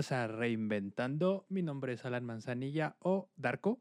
[0.00, 1.44] bienvenidos a Reinventando.
[1.50, 3.78] Mi nombre es Alan Manzanilla o Darko.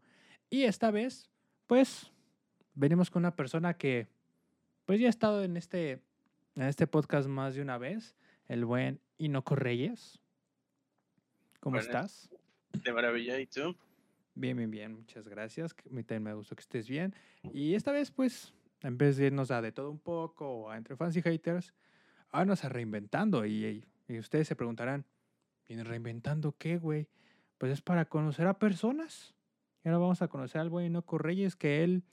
[0.49, 1.29] Y esta vez,
[1.65, 2.11] pues,
[2.73, 4.07] venimos con una persona que,
[4.85, 6.01] pues, ya ha estado en este,
[6.55, 8.17] en este podcast más de una vez,
[8.49, 10.19] el buen Inoco Reyes.
[11.61, 11.87] ¿Cómo Buenas.
[12.27, 12.29] estás?
[12.83, 13.73] De maravilla, ¿y tú?
[14.35, 15.71] Bien, bien, bien, muchas gracias.
[15.71, 17.15] A mí también me gustó que estés bien.
[17.53, 20.97] Y esta vez, pues, en vez de irnos a de todo un poco a entre
[20.97, 21.73] fans y haters,
[22.29, 23.45] vámonos a reinventando.
[23.45, 25.05] Y- y ustedes se preguntarán,
[25.69, 27.07] ¿viene reinventando qué, güey?
[27.59, 29.35] Pues es para conocer a personas.
[29.85, 32.03] Y ahora vamos a conocer al buen Inoco Reyes, que él,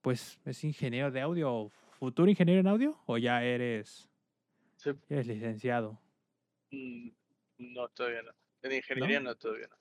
[0.00, 1.68] pues, es ingeniero de audio,
[2.00, 4.08] futuro ingeniero en audio, o ya eres,
[4.76, 4.90] Sí.
[5.08, 6.00] ya eres licenciado.
[6.72, 7.10] Mm,
[7.58, 8.30] No, todavía no.
[8.62, 9.76] En ingeniería no, todavía no.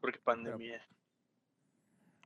[0.00, 0.78] Porque pandemia.
[0.78, 0.86] ya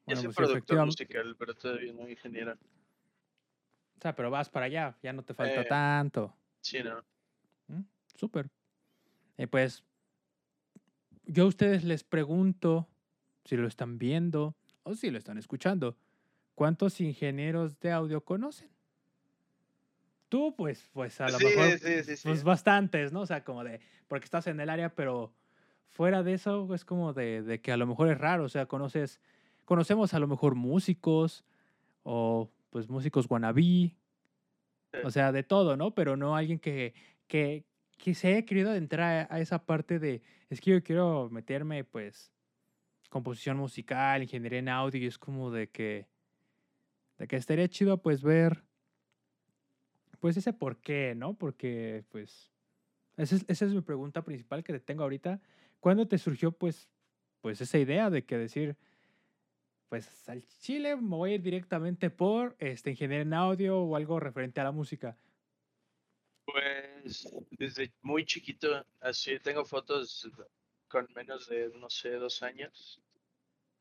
[0.06, 2.52] Bueno, soy pues, productor musical, pero todavía no ingeniero.
[2.52, 5.64] O sea, pero vas para allá, ya no te falta Eh.
[5.64, 6.34] tanto.
[6.60, 7.04] Sí, no.
[7.66, 7.82] Mm,
[8.14, 8.48] Súper.
[9.40, 9.82] Y pues,
[11.24, 12.86] yo a ustedes les pregunto,
[13.46, 15.96] si lo están viendo o si lo están escuchando,
[16.54, 18.68] ¿cuántos ingenieros de audio conocen?
[20.28, 22.28] Tú, pues, pues a lo sí, mejor, sí, sí, sí.
[22.28, 23.22] pues bastantes, ¿no?
[23.22, 25.32] O sea, como de, porque estás en el área, pero
[25.88, 28.66] fuera de eso es como de, de que a lo mejor es raro, o sea,
[28.66, 29.20] conoces,
[29.64, 31.46] conocemos a lo mejor músicos
[32.02, 33.96] o pues músicos wannabe,
[34.92, 34.98] Sí.
[35.04, 35.94] o sea, de todo, ¿no?
[35.94, 36.94] Pero no alguien que,
[37.26, 37.64] que,
[38.00, 42.32] que se haya querido adentrar a, esa parte de, es que yo quiero meterme, pues,
[43.10, 46.08] composición musical, ingeniería en audio, y es como de que,
[47.18, 48.64] de que estaría chido, pues, ver,
[50.18, 51.34] pues, ese por qué, ¿no?
[51.34, 52.50] Porque, pues,
[53.16, 55.40] esa es, esa es mi pregunta principal que te tengo ahorita.
[55.78, 56.88] ¿Cuándo te surgió, pues,
[57.42, 58.76] pues, esa idea de que decir,
[59.90, 64.20] pues, al Chile me voy a ir directamente por, este, ingeniería en audio o algo
[64.20, 65.18] referente a la música?
[66.46, 66.89] Pues
[67.50, 70.28] desde muy chiquito, así tengo fotos
[70.88, 73.00] con menos de, no sé, dos años.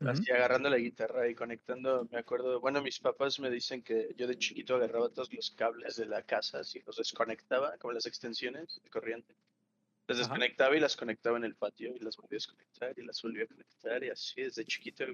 [0.01, 0.09] Ujú.
[0.11, 4.27] Así agarrando la guitarra y conectando, me acuerdo, bueno, mis papás me dicen que yo
[4.27, 8.79] de chiquito agarraba todos los cables de la casa, así los desconectaba, como las extensiones
[8.81, 9.35] de corriente.
[10.07, 10.29] Las Ajá.
[10.29, 13.43] desconectaba y las conectaba en el patio y las volvía a desconectar y las volvía
[13.43, 15.05] a conectar y así desde chiquito.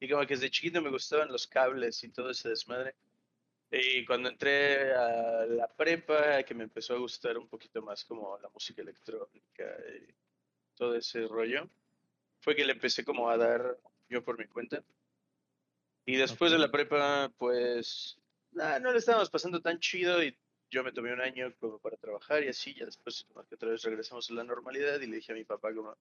[0.00, 2.96] Y como que desde chiquito me gustaban los cables y todo ese desmadre.
[3.70, 8.36] Y cuando entré a la prepa, que me empezó a gustar un poquito más como
[8.38, 9.64] la música electrónica
[9.96, 10.12] y
[10.74, 11.68] todo ese rollo,
[12.40, 14.82] fue que le empecé como a dar yo por mi cuenta.
[16.04, 18.18] Y después de la prepa, pues,
[18.50, 20.36] nah, no le estábamos pasando tan chido y
[20.68, 23.70] yo me tomé un año como para trabajar y así, ya después como que otra
[23.70, 25.96] vez regresamos a la normalidad y le dije a mi papá como,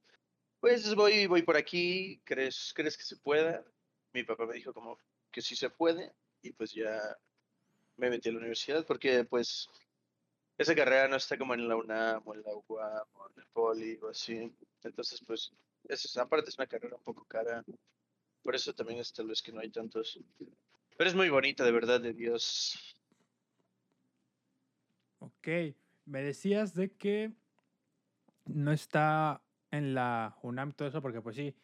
[0.59, 3.63] pues voy, voy por aquí, ¿crees, ¿crees que se pueda?
[4.13, 4.97] Mi papá me dijo como
[5.31, 7.17] que sí se puede y pues ya
[7.99, 9.69] me metí a la universidad porque pues
[10.57, 13.47] esa carrera no está como en la UNAM o en la UAM o en el
[13.47, 14.51] Poli o así.
[14.83, 15.51] Entonces pues
[15.87, 17.63] es, es- aparte es una carrera un poco cara.
[18.43, 20.19] Por eso también es tal vez que no hay tantos.
[20.97, 22.97] Pero es muy bonita, de verdad, de Dios.
[25.19, 25.47] Ok,
[26.05, 27.33] me decías de que
[28.45, 31.55] no está en la UNAM todo eso, porque pues sí,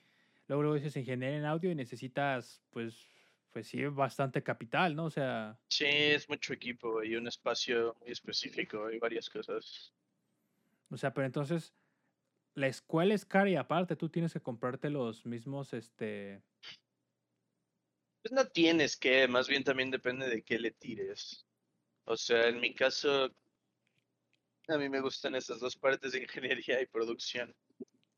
[0.47, 3.14] luego, luego dices ingeniería en audio y necesitas, pues,
[3.55, 5.05] pues sí, bastante capital, ¿no?
[5.05, 9.93] O sea, Sí, es mucho equipo y un espacio muy específico y varias cosas.
[10.89, 11.73] o sea, pero entonces
[12.55, 16.43] la escuela es cara y aparte tú tienes que comprarte los mismos, este,
[18.21, 21.45] Pues no tienes que, más bien también depende de qué le tires.
[22.05, 23.29] O sea, en mi caso,
[24.67, 27.55] a mí me gustan esas dos partes de ingeniería y producción.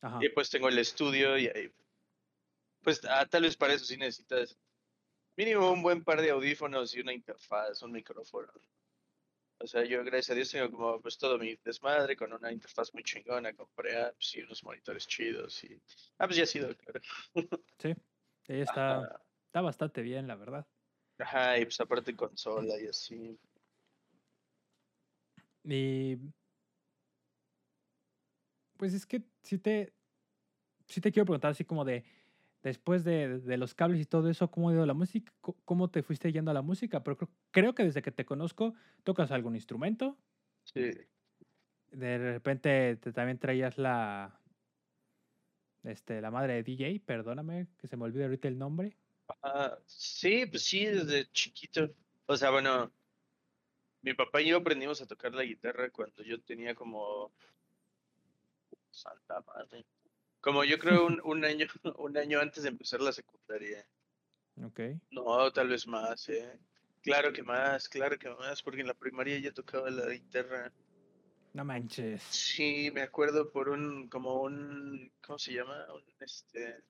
[0.01, 1.71] ajá, Y pues tengo el estudio y ahí,
[2.81, 4.57] pues ah, tal vez para eso sí necesitas
[5.37, 8.51] mínimo un buen par de audífonos y una interfaz, un micrófono.
[9.59, 12.93] O sea, yo gracias a Dios tengo como pues todo mi desmadre con una interfaz
[12.93, 15.81] muy chingona, compré apps y unos monitores chidos y...
[16.17, 16.99] Ah, pues ya ha sido, claro.
[17.79, 17.93] sí,
[18.47, 20.67] está, Ajá, está bastante bien, la verdad.
[21.17, 23.40] ajá, y pues aparte consola y así.
[25.63, 26.17] Y
[28.78, 29.93] pues es que sí te,
[30.87, 32.05] sí te quiero preguntar así como de,
[32.63, 35.31] después de, de los cables y todo eso, ¿cómo ha ido la música?
[35.41, 37.03] ¿Cómo te fuiste yendo a la música?
[37.03, 38.73] Pero creo, creo que desde que te conozco,
[39.03, 40.17] tocas algún instrumento.
[40.63, 40.91] Sí.
[41.91, 44.39] De repente te, también traías la,
[45.83, 48.97] este, la madre de DJ, perdóname, que se me olvide ahorita el nombre.
[49.43, 51.89] Ah, sí, pues sí, desde chiquito.
[52.25, 52.91] O sea, bueno,
[54.01, 57.31] mi papá y yo aprendimos a tocar la guitarra cuando yo tenía como
[58.91, 59.85] Santa madre.
[60.41, 61.67] Como yo creo un, un año,
[61.97, 63.85] un año antes de empezar la secundaria.
[64.63, 64.79] Ok.
[65.11, 66.59] No, tal vez más, eh.
[67.01, 70.73] Claro que más, claro que más, porque en la primaria ya tocaba la guitarra.
[71.53, 72.22] No manches.
[72.23, 75.85] Sí, me acuerdo por un, como un, ¿cómo se llama?
[75.93, 76.83] Un, este,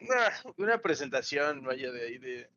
[0.00, 2.50] una, una presentación, vaya, de ahí de,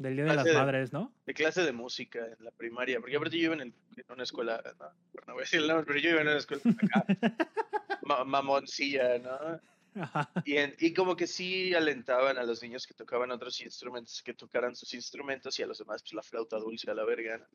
[0.00, 1.12] Del Día de las de- Madres, ¿no?
[1.26, 4.22] de clase de música en la primaria, porque aparte yo iba en, el- en una
[4.22, 4.86] escuela, no,
[5.26, 7.04] no voy a decir el nombre, pero yo iba en una escuela acá,
[8.02, 9.60] ma- mamoncilla, ¿no?
[10.02, 10.30] Ajá.
[10.46, 14.32] Y, en- y como que sí alentaban a los niños que tocaban otros instrumentos que
[14.32, 17.46] tocaran sus instrumentos y a los demás pues la flauta dulce a la verga.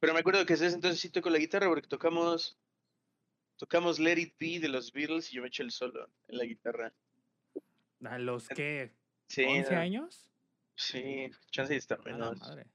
[0.00, 2.58] Pero me acuerdo que desde ese entonces sí toco la guitarra porque tocamos
[3.56, 6.44] tocamos Let It Be de los Beatles y yo me eché el solo en la
[6.44, 6.92] guitarra.
[8.04, 8.92] ¿A los qué?
[9.28, 10.26] Sí, ¿11 no, años?
[10.76, 12.38] Sí, chance está menos.
[12.38, 12.66] madre.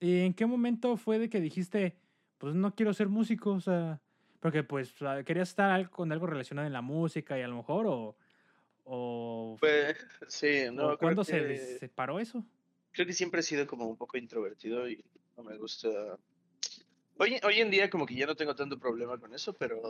[0.00, 1.96] ¿Y en qué momento fue de que dijiste,
[2.38, 3.52] pues no quiero ser músico?
[3.52, 4.00] O sea,
[4.40, 7.86] porque pues ah, querías estar con algo relacionado en la música y a lo mejor,
[7.88, 8.16] o,
[8.84, 9.96] o, Pues
[10.28, 12.44] sí, no, creo ¿cuándo se que- des- separó eso?
[12.92, 15.04] creo que siempre he sido como un poco introvertido y
[15.36, 15.88] no me gusta.
[17.18, 19.80] Hoy, hoy en día como que ya no tengo tanto problema con eso, pero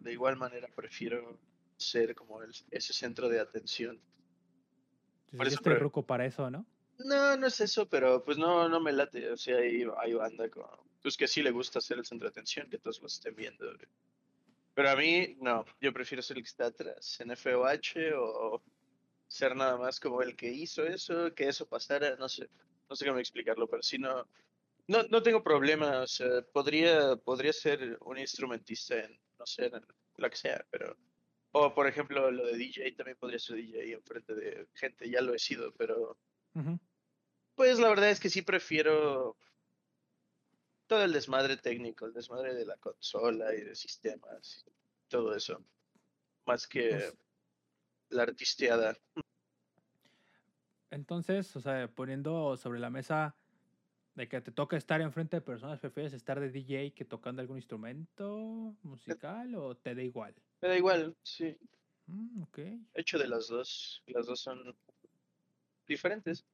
[0.00, 1.38] de igual manera prefiero
[1.76, 4.00] ser como el- ese centro de atención.
[5.30, 6.66] Por Pues, eso estoy ruco para eso, ¿no?
[6.98, 9.30] No, no es eso, pero pues no, no me late.
[9.30, 10.68] O sea, hay, hay banda como,
[11.02, 13.66] pues que sí le gusta ser el centro de atención, que todos lo estén viendo.
[13.66, 13.86] güey.
[14.74, 18.62] Pero a mí, no, yo prefiero ser el que está atrás, en FOH o
[19.26, 22.48] ser nada más como el que hizo eso, que eso pasara, no sé,
[22.88, 24.26] no sé cómo explicarlo, pero sí no,
[24.86, 29.84] no, no tengo problema, o sea, podría, podría ser un instrumentista en, no sé, en
[30.16, 30.96] lo que sea, pero,
[31.52, 35.34] o por ejemplo lo de DJ, también podría ser DJ enfrente de gente, ya lo
[35.34, 36.16] he sido, pero
[37.54, 39.36] pues la verdad es que sí prefiero
[40.86, 44.70] todo el desmadre técnico, el desmadre de la consola y de sistemas, y
[45.08, 45.62] todo eso,
[46.46, 47.14] más que Pues-
[48.10, 48.96] la artisteada.
[50.90, 53.36] Entonces, o sea, poniendo sobre la mesa
[54.18, 57.56] de que te toca estar enfrente de personas, ¿prefieres estar de DJ que tocando algún
[57.56, 60.34] instrumento musical o te da igual?
[60.60, 61.56] Me da igual, sí,
[62.08, 62.58] Mm, ok.
[62.94, 64.76] hecho de las dos, las dos son
[65.86, 66.44] diferentes.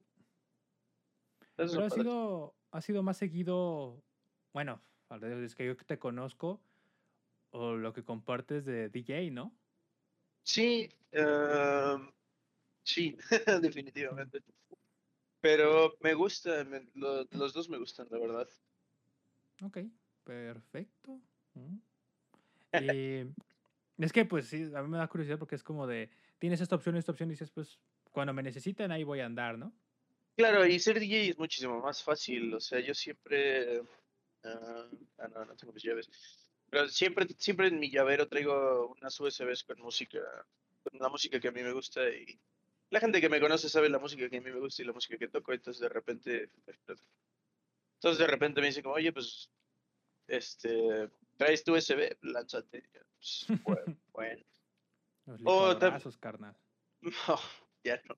[1.57, 2.03] Eso Pero ha padre.
[2.03, 4.03] sido, ha sido más seguido,
[4.53, 4.81] bueno,
[5.43, 6.61] es que yo te conozco,
[7.51, 9.57] o lo que compartes de DJ, ¿no?
[10.43, 12.11] Sí, em,
[12.83, 13.17] sí,
[13.61, 14.43] definitivamente.
[15.45, 18.49] Pero me gusta, me- lo- los dos me gustan, la verdad.
[19.61, 19.77] Ok,
[20.23, 21.21] perfecto.
[21.53, 21.77] Mm.
[22.81, 26.09] Y es que, pues sí, a mí me da curiosidad porque es como de,
[26.39, 27.79] tienes esta opción, esta opción, y dices, pues,
[28.11, 29.71] cuando me necesiten, ahí voy a andar, ¿no?
[30.35, 32.51] Claro, y ser DJ es muchísimo más fácil.
[32.55, 33.83] O sea, yo siempre.
[34.45, 34.89] ah,
[35.19, 36.09] ah, no, no tengo mis llaves.
[36.71, 40.17] Pero siempre, siempre en mi llavero traigo unas USBs con música,
[40.81, 42.09] con la música que a mí me gusta.
[42.09, 42.39] Y
[42.89, 44.93] la gente que me conoce sabe la música que a mí me gusta y la
[44.93, 45.53] música que toco.
[45.53, 46.49] Entonces, de repente.
[47.95, 49.51] Entonces, de repente me dicen, como, oye, pues.
[50.27, 51.09] Este.
[51.37, 52.17] ¿Traes tu USB?
[52.21, 52.83] Lánzate.
[52.91, 54.43] "Pues, bueno, bueno.
[55.25, 55.77] Los Oh,
[56.19, 56.55] carnal.
[57.01, 57.39] No,
[57.83, 58.17] ya no.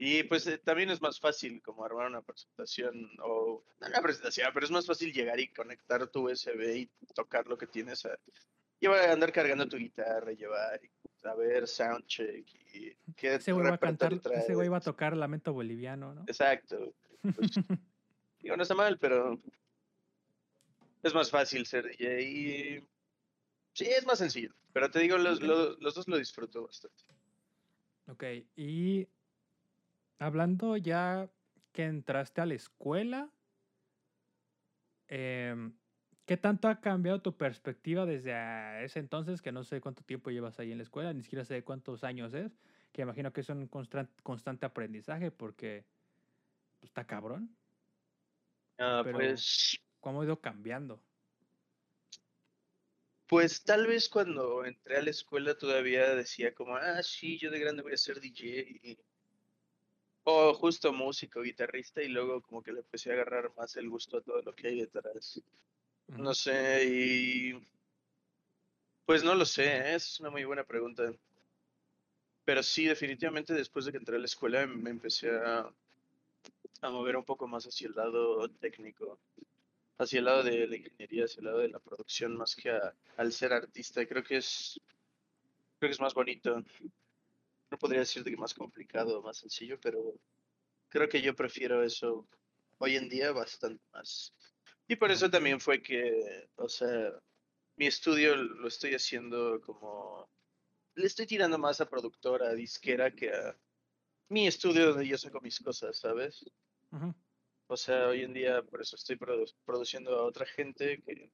[0.00, 4.50] Y pues eh, también es más fácil como armar una presentación o no una presentación,
[4.54, 8.16] pero es más fácil llegar y conectar tu USB y tocar lo que tienes a
[8.78, 10.88] llevar andar cargando tu guitarra, llevar y
[11.20, 15.52] saber soundcheck y qué Ese güey va a cantar, ese güey va a tocar Lamento
[15.52, 16.22] Boliviano, ¿no?
[16.22, 16.94] Exacto.
[17.22, 17.34] Pues,
[18.40, 19.38] digo, no está mal, pero
[21.02, 22.88] es más fácil ser DJ y
[23.72, 24.54] sí, es más sencillo.
[24.72, 27.04] Pero te digo, los, los, los dos lo disfruto bastante.
[28.06, 28.24] Ok,
[28.56, 29.06] y
[30.18, 31.28] hablando ya
[31.72, 33.30] que entraste a la escuela,
[35.08, 35.72] em,
[36.28, 39.40] ¿qué tanto ha cambiado tu perspectiva desde ese entonces?
[39.40, 42.34] Que no sé cuánto tiempo llevas ahí en la escuela, ni siquiera sé cuántos años
[42.34, 42.60] es,
[42.92, 45.86] que imagino que es un constan- constante aprendizaje porque
[46.80, 47.56] pues, está cabrón.
[48.76, 51.02] Ah, Pero- pues ¿Cómo ha ido cambiando?
[53.26, 57.58] Pues tal vez cuando entré a la escuela todavía decía como, ah, sí, yo de
[57.58, 58.98] grande voy a ser DJ.
[60.24, 64.18] O justo músico, guitarrista, y luego como que le empecé a agarrar más el gusto
[64.18, 65.42] a todo lo que hay detrás.
[66.16, 67.54] No sé, y...
[69.06, 69.78] Pues no lo sé, ¿eh?
[69.96, 71.10] esa es una muy buena pregunta.
[72.44, 75.72] Pero sí, definitivamente después de que entré a la escuela me empecé a,
[76.82, 79.18] a mover un poco más hacia el lado técnico
[79.98, 82.94] hacia el lado de la ingeniería, hacia el lado de la producción, más que a-
[83.18, 84.06] al ser artista.
[84.06, 84.80] Creo que es,
[85.78, 86.62] creo que es más bonito.
[87.70, 90.14] No podría decirte que más complicado, más sencillo, pero
[90.88, 92.26] creo que yo prefiero eso
[92.78, 94.34] hoy en día bastante más.
[94.88, 97.12] Y por eso también fue que, o sea,
[97.76, 100.28] mi estudio lo estoy haciendo como,
[100.94, 103.54] le estoy tirando más a productora, a disquera, que a
[104.30, 106.44] mi estudio donde yo saco mis cosas, ¿sabes?
[107.66, 111.30] O sea, hoy en día por eso estoy produ- produciendo a otra gente que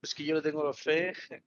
[0.00, 1.14] pues que yo le tengo fe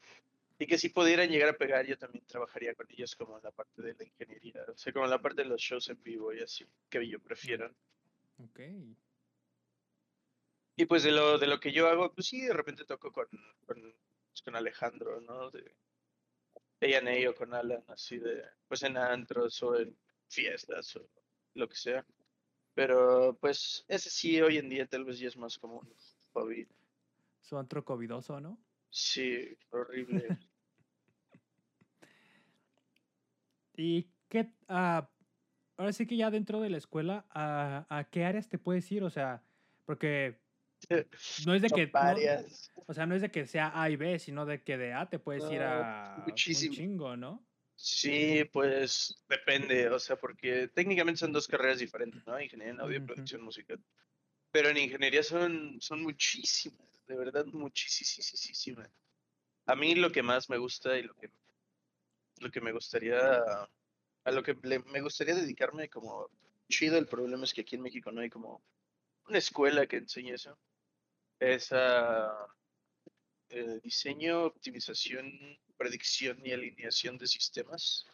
[0.59, 3.51] y que si pudieran llegar a pegar yo también trabajaría con ellos como en la
[3.51, 6.33] parte de la ingeniería, o sea, como en la parte de los shows en vivo
[6.33, 7.71] y así, que yo prefiero.
[8.39, 8.59] Ok.
[10.79, 13.27] Y pues de lo, de lo que yo hago, pues sí, de repente toco con,
[13.65, 15.49] con, pues, con Alejandro, ¿no?
[15.49, 15.75] De
[16.81, 19.97] A&A o con Alan, así de, pues en antros o en
[20.29, 21.09] fiestas o
[21.55, 22.05] lo que sea.
[22.75, 25.95] Pero pues ese sí, hoy en día tal vez ya es más como un
[26.33, 26.67] hobby.
[27.41, 28.59] Su antro covidoso, ¿no?
[28.91, 30.37] Sí, horrible.
[33.75, 34.53] ¿Y qué?
[34.67, 35.09] ah,
[35.75, 39.03] ahora sí que ya dentro de la escuela, ¿a, a qué áreas te puedes ir?
[39.03, 39.43] O sea,
[39.85, 40.46] porque
[41.45, 41.87] no es de que.
[41.87, 44.93] no- o sea, no es de que sea A y B, sino de que de
[44.93, 46.71] A te puedes ir a muchísimo.
[46.71, 47.43] un chingo, ¿no?
[47.75, 52.39] Sí, pues depende, o sea, porque técnicamente son dos carreras diferentes, ¿no?
[52.41, 53.79] Ingeniería en audio y producción musical.
[54.51, 58.33] Pero en ingeniería son, son muchísimas, de verdad muchísimas.
[59.65, 61.29] A mí lo que más me gusta y lo que,
[62.39, 63.19] lo que me gustaría,
[64.23, 66.29] a lo que le- me gustaría dedicarme como
[66.69, 68.63] chido, el problema es que aquí en México no hay como
[69.27, 70.57] una escuela que enseñe eso.
[71.39, 72.47] Es a
[73.49, 75.31] eh, diseño, optimización,
[75.77, 78.05] predicción y alineación de sistemas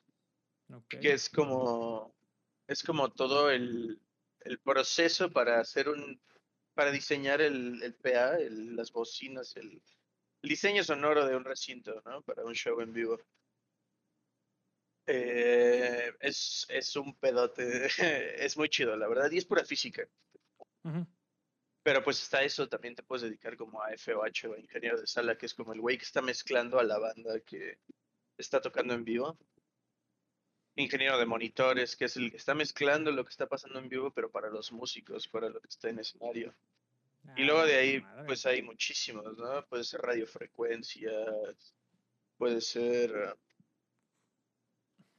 [1.01, 2.15] que es como
[2.67, 4.01] es como todo el,
[4.41, 6.21] el proceso para hacer un
[6.73, 9.83] para diseñar el, el PA, el- las bocinas, el,
[10.41, 12.21] el diseño sonoro de un recinto, ¿no?
[12.23, 13.19] Para un show en vivo.
[15.05, 17.87] Eh, es, es un pedote,
[18.45, 20.07] es muy chido, la verdad, y es pura física.
[21.83, 25.05] Pero pues está eso, también te puedes dedicar como a FOH o a ingeniero de
[25.07, 27.77] sala, que es como el güey que está mezclando a la banda que
[28.37, 29.37] está tocando en vivo.
[30.75, 34.11] Ingeniero de monitores, que es el que está mezclando lo que está pasando en vivo,
[34.11, 36.55] pero para los músicos, para lo que está en escenario.
[37.35, 38.25] Y Ah, luego de ahí, madre.
[38.25, 39.65] pues hay muchísimos, ¿no?
[39.67, 41.75] Puede ser radiofrecuencias,
[42.37, 43.13] puede ser...
[43.15, 43.37] ah,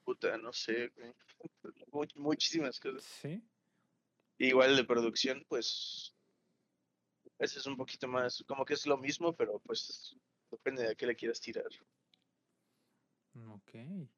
[0.04, 0.92] Puta, no sé,
[2.16, 3.04] muchísimas cosas.
[3.04, 3.42] Sí.
[4.38, 6.13] Igual de producción, pues
[7.38, 10.16] ese es un poquito más, como que es lo mismo, pero pues
[10.50, 11.66] depende de a qué le quieras tirar.
[13.48, 13.70] Ok.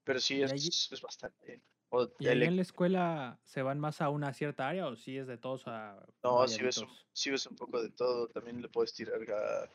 [0.05, 1.63] Pero sí es, allí- es bastante.
[1.89, 5.17] O ¿Y ahí en la escuela se van más a una cierta área o sí
[5.17, 8.61] es de todos a no, si ves, un, sí ves un poco de todo, también
[8.61, 9.71] le puedes tirar a,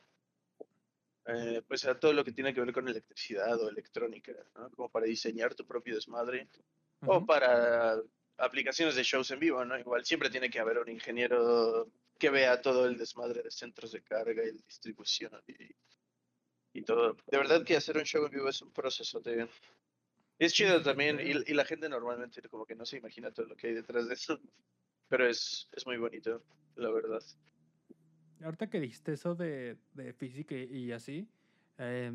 [1.28, 4.70] eh, pues a todo lo que tiene que ver con electricidad o electrónica, ¿no?
[4.72, 6.50] Como para diseñar tu propio desmadre.
[7.08, 7.96] O para
[8.38, 9.80] aplicaciones de shows en vivo, ¿no?
[9.80, 11.90] Igual siempre tiene que haber un ingeniero
[12.22, 15.56] que vea todo el desmadre de centros de carga y distribución y,
[16.80, 17.18] y todo.
[17.26, 19.50] De verdad que hacer un show en vivo es un proceso de...
[20.38, 23.56] Es chido también y, y la gente normalmente como que no se imagina todo lo
[23.56, 24.40] que hay detrás de eso,
[25.08, 26.44] pero es, es muy bonito,
[26.76, 27.24] la verdad.
[28.44, 31.28] Ahorita que dijiste eso de, de física y, y así,
[31.80, 32.12] eh,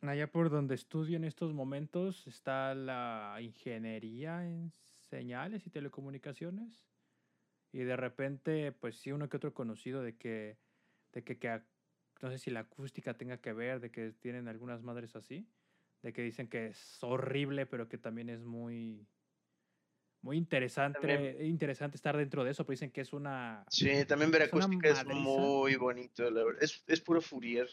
[0.00, 4.72] allá por donde estudio en estos momentos está la ingeniería en
[5.08, 6.84] señales y telecomunicaciones.
[7.76, 10.56] Y de repente, pues sí, uno que otro conocido de que,
[11.12, 11.60] de que, que
[12.22, 15.46] no sé si la acústica tenga que ver, de que tienen algunas madres así,
[16.00, 19.06] de que dicen que es horrible, pero que también es muy,
[20.22, 23.66] muy interesante, También- interesante estar dentro de eso, pero dicen que es una...
[23.68, 26.62] Sí, también ver acústica es muy bonito, la verdad.
[26.62, 27.68] Es, es puro Fourier.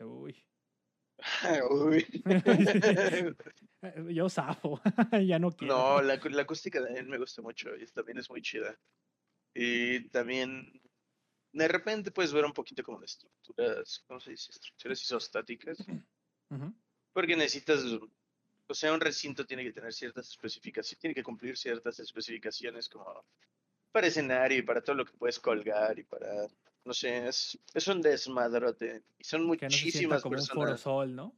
[0.00, 0.34] Uy.
[1.70, 2.06] Uy.
[4.14, 4.80] Yo zafo,
[5.26, 5.76] ya no quiero.
[5.76, 8.78] No, la, la acústica también me gusta mucho y también es muy chida.
[9.54, 10.80] Y también
[11.52, 14.52] de repente puedes ver un poquito como de estructuras, ¿cómo se dice?
[14.52, 15.78] Estructuras isostáticas.
[17.12, 17.82] Porque necesitas,
[18.66, 23.24] o sea, un recinto tiene que tener ciertas especificaciones, tiene que cumplir ciertas especificaciones como
[23.90, 26.46] para escenario y para todo lo que puedes colgar y para,
[26.86, 29.02] no sé, es, es un desmadrote.
[29.18, 30.80] Y son Que no se muchísimas como un personas.
[30.82, 31.36] forosol, ¿no?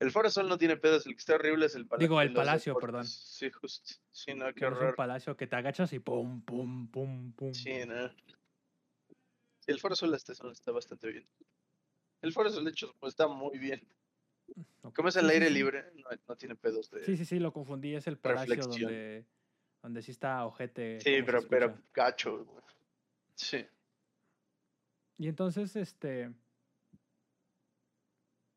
[0.00, 2.08] El Foro Sol no tiene pedos, el que está horrible es el Palacio.
[2.08, 2.88] Digo, el Palacio, Deportes.
[2.90, 3.06] perdón.
[3.06, 3.94] Sí, justo.
[4.10, 4.96] Sí, no, qué Que no es un horror.
[4.96, 7.54] palacio que te agachas y pum, pum, pum, pum.
[7.54, 8.10] Sí, no.
[9.68, 11.28] El Foro Sol está, está bastante bien.
[12.20, 13.86] El Foro Sol, de hecho, pues, está muy bien.
[14.82, 14.96] Ok.
[14.96, 17.04] Como es sí, aire libre, no, no tiene pedos de.
[17.04, 17.94] Sí, sí, sí, lo confundí.
[17.94, 18.82] Es el palacio Reflexión.
[18.90, 19.24] donde,
[19.82, 21.00] donde sí está ojete.
[21.00, 22.64] Sí, pero, pero gacho, güey.
[23.36, 23.64] Sí.
[25.18, 26.32] Y entonces, este.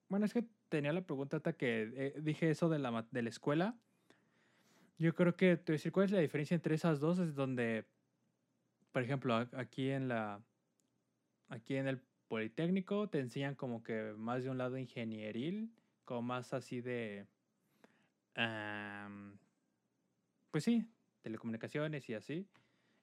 [0.09, 3.29] Bueno, es que tenía la pregunta hasta que eh, dije eso de la, de la
[3.29, 3.75] escuela.
[4.97, 7.19] Yo creo que te voy a decir cuál es la diferencia entre esas dos.
[7.19, 7.85] Es donde,
[8.91, 10.41] por ejemplo, aquí en la.
[11.50, 15.71] Aquí en el Politécnico te enseñan como que más de un lado ingenieril,
[16.03, 17.27] como más así de.
[20.51, 20.89] pues sí,
[21.21, 22.47] telecomunicaciones y así.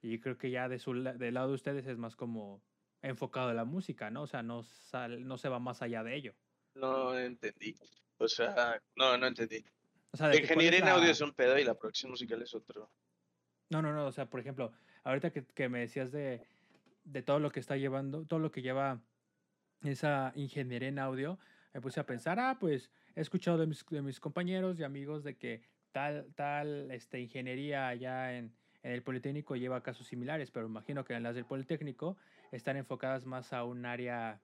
[0.00, 2.60] Y creo que ya de su, del lado de ustedes es más como
[3.02, 4.22] enfocado a la música, ¿no?
[4.22, 6.34] O sea, no, sal, no se va más allá de ello.
[6.74, 7.76] No entendí.
[8.18, 9.64] O sea, no, no entendí.
[10.12, 12.90] O sea, ingeniería en audio es un pedo y la producción musical es otro.
[13.70, 14.06] No, no, no.
[14.06, 14.72] O sea, por ejemplo,
[15.04, 16.46] ahorita que, que me decías de,
[17.04, 19.00] de todo lo que está llevando, todo lo que lleva
[19.82, 21.38] esa ingeniería en audio,
[21.72, 25.24] me puse a pensar, ah, pues he escuchado de mis, de mis compañeros y amigos
[25.24, 30.66] de que tal, tal este, ingeniería allá en, en, el Politécnico lleva casos similares, pero
[30.66, 32.16] imagino que en las del Politécnico
[32.50, 34.40] están enfocadas más a un área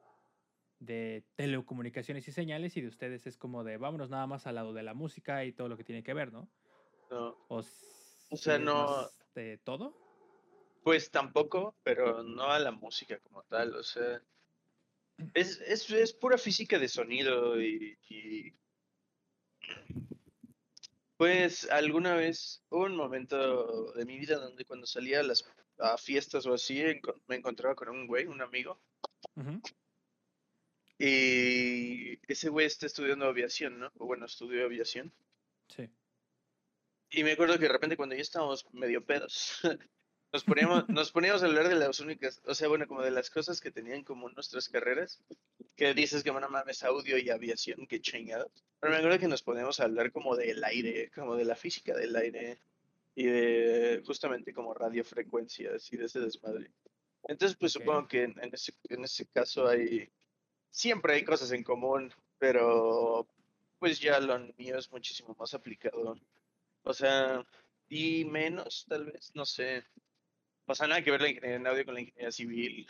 [0.81, 4.73] de telecomunicaciones y señales y de ustedes es como de vámonos nada más al lado
[4.73, 6.49] de la música y todo lo que tiene que ver, ¿no?
[7.11, 7.37] No.
[7.49, 7.63] O,
[8.31, 9.09] o sea, no.
[9.35, 9.95] ¿De todo?
[10.83, 14.23] Pues tampoco, pero no a la música como tal, o sea.
[15.35, 18.55] Es, es, es pura física de sonido y, y,
[21.19, 25.45] Pues alguna vez hubo un momento de mi vida donde cuando salía a las
[25.79, 26.81] a fiestas o así
[27.27, 28.81] me encontraba con un güey, un amigo.
[30.97, 33.93] Y ese güey está estudiando aviación, ¿no?
[33.99, 35.13] O bueno, estudió aviación.
[35.69, 35.91] Sí.
[37.11, 39.61] Y me acuerdo que de repente cuando ya estábamos medio pedos,
[40.33, 43.31] nos poníamos, nos poníamos a hablar de las únicas, o sea, bueno, como de las
[43.31, 45.23] cosas que tenían como nuestras carreras,
[45.77, 48.51] que dices que, bueno, mames, audio y aviación, qué chingados.
[48.81, 51.97] Pero me acuerdo que nos poníamos a hablar como del aire, como de la física
[51.97, 52.59] del aire
[53.15, 56.71] y de justamente como radiofrecuencias y de ese desmadre.
[57.25, 60.09] Entonces, pues supongo que en, ese, en ese caso hay,
[60.71, 63.27] siempre hay cosas en común, pero
[63.79, 66.17] pues ya lo mío es muchísimo más aplicado.
[66.83, 67.45] O sea,
[67.89, 69.85] y menos, tal vez, no sé.
[70.69, 72.87] Pasa nada que ver la ingeniería en audio con la ingeniería civil.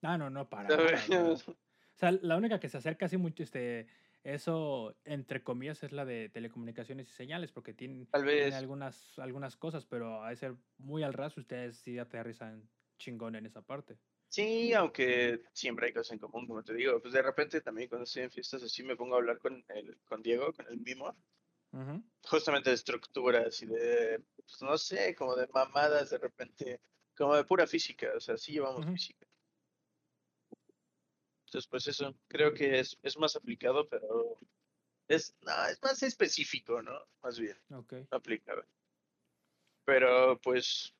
[0.00, 0.68] Ah, no, no, para.
[1.92, 3.88] O sea, la única que se acerca así mucho, este,
[4.22, 8.06] eso, entre comillas, es la de telecomunicaciones y señales, porque tiene,
[8.54, 13.60] algunas, algunas cosas, pero a ser muy al ras, ustedes sí aterrizan chingón en esa
[13.60, 13.98] parte.
[14.28, 17.02] Sí, aunque siempre hay cosas en común, como te digo.
[17.02, 19.98] Pues de repente también cuando estoy en fiestas así me pongo a hablar con, el,
[20.04, 21.14] con Diego, con el Mimo.
[22.24, 26.80] Justamente de estructuras y de, pues no sé, como de mamadas de repente,
[27.20, 29.26] como de pura física, o sea, sí llevamos física.
[31.44, 34.38] Entonces, pues eso, creo que es, es más aplicado, pero
[35.06, 36.98] es, no, es más específico, ¿no?
[37.22, 37.58] Más bien.
[37.72, 37.92] Ok.
[38.10, 38.64] Aplicado.
[39.84, 40.94] Pero pues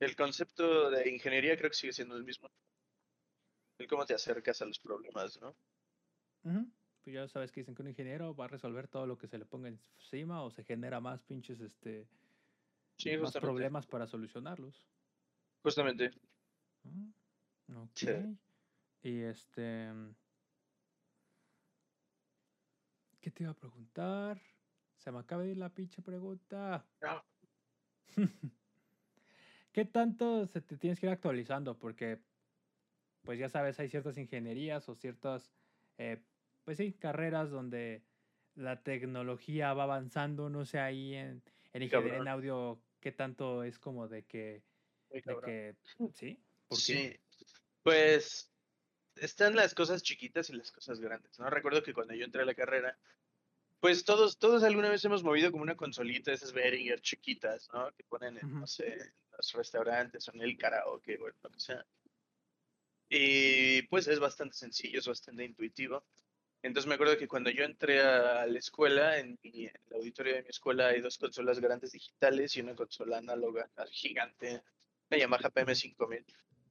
[0.00, 2.50] el concepto de ingeniería creo que sigue siendo el mismo.
[3.78, 5.54] El cómo te acercas a los problemas, ¿no?
[6.42, 9.38] Pues ya sabes que dicen que un ingeniero va a resolver todo lo que se
[9.38, 12.08] le ponga encima o se genera más pinches este
[13.20, 14.84] más problemas para solucionarlos.
[15.64, 16.10] Justamente.
[16.84, 18.36] Ah, ok.
[19.02, 19.90] Y este
[23.20, 24.40] ¿Qué te iba a preguntar?
[24.98, 26.86] Se me acaba de ir la pinche pregunta.
[27.00, 27.22] No.
[29.72, 31.78] ¿Qué tanto se te tienes que ir actualizando?
[31.78, 32.22] Porque,
[33.22, 35.54] pues ya sabes, hay ciertas ingenierías o ciertas,
[35.98, 36.26] eh,
[36.64, 38.06] pues sí, carreras donde
[38.54, 43.78] la tecnología va avanzando, no sé, ahí en, en ingeniería en audio, ¿qué tanto es
[43.78, 44.64] como de que,
[45.22, 45.74] de que
[46.14, 46.38] sí?
[46.68, 47.18] ¿Por sí,
[47.82, 48.50] pues
[49.16, 51.48] están las cosas chiquitas y las cosas grandes, ¿no?
[51.48, 52.98] Recuerdo que cuando yo entré a la carrera,
[53.80, 57.92] pues todos, todos alguna vez hemos movido como una consolita, esas Behringer chiquitas, ¿no?
[57.92, 61.86] Que ponen, en, no sé, los restaurantes o en el karaoke, bueno, lo que sea.
[63.08, 66.04] Y pues es bastante sencillo, es bastante intuitivo.
[66.62, 70.48] Entonces me acuerdo que cuando yo entré a la escuela, en, el auditorio de mi
[70.48, 74.62] escuela hay dos consolas grandes digitales y una consola análoga gigante,
[75.10, 76.24] una Yamaha PM5000,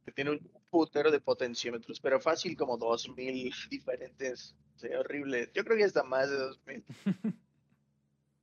[0.05, 4.55] que tiene un putero de potenciómetros, pero fácil como 2000 diferentes.
[4.99, 5.49] Horrible.
[5.53, 6.83] Yo creo que está más de 2000.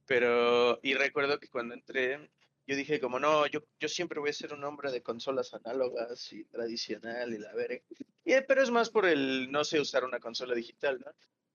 [0.07, 2.31] Pero, y recuerdo que cuando entré,
[2.67, 6.33] yo dije como no, yo, yo siempre voy a ser un hombre de consolas análogas
[6.33, 7.85] y tradicional y la veré.
[8.25, 11.13] Y, pero es más por el no sé usar una consola digital, ¿no?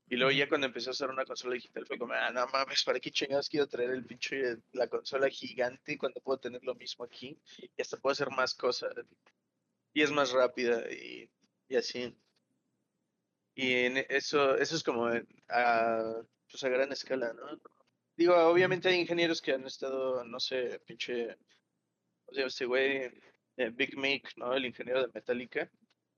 [0.07, 2.83] Y luego ya cuando empecé a usar una consola digital fue como, ah, no mames,
[2.83, 7.05] ¿para qué chingados quiero traer el pinche, la consola gigante cuando puedo tener lo mismo
[7.05, 7.39] aquí?
[7.75, 8.93] Y hasta puedo hacer más cosas.
[9.93, 11.29] Y es más rápida y,
[11.67, 12.15] y así.
[13.55, 17.59] Y en eso, eso es como a, pues a gran escala, ¿no?
[18.17, 21.37] Digo, obviamente hay ingenieros que han estado, no sé, pinche,
[22.25, 23.11] o sea, este güey,
[23.57, 24.53] eh, Big Mick, ¿no?
[24.53, 25.69] El ingeniero de Metallica.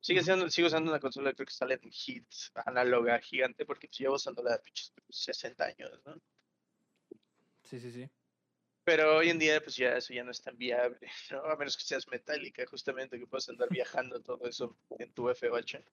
[0.08, 2.26] Sigue siendo, sigue usando una consola, creo que sale en Hit,
[2.66, 6.16] análoga, gigante, porque llevo usándola pinche 60 años, ¿no?
[7.66, 8.10] Sí, sí, sí.
[8.86, 10.98] Pero hoy en día, pues ya eso ya no es tan viable,
[11.32, 11.44] ¿no?
[11.44, 15.84] A menos que seas metálica, justamente, que puedas andar viajando todo eso en tu FH.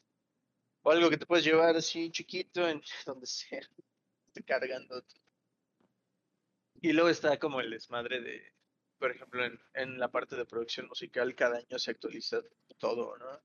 [0.83, 3.69] O algo que te puedes llevar así chiquito en donde sea,
[4.47, 5.05] cargando
[6.83, 8.53] y luego está como el desmadre de,
[8.97, 12.43] por ejemplo, en, en la parte de producción musical, cada año se actualiza
[12.79, 13.43] todo, ¿no?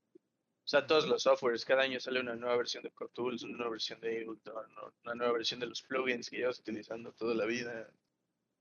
[0.70, 3.56] O sea, todos los softwares, cada año sale una nueva versión de Pro Tools, una
[3.56, 4.66] nueva versión de Ableton,
[5.02, 7.90] una nueva versión de los plugins que llevas utilizando toda la vida.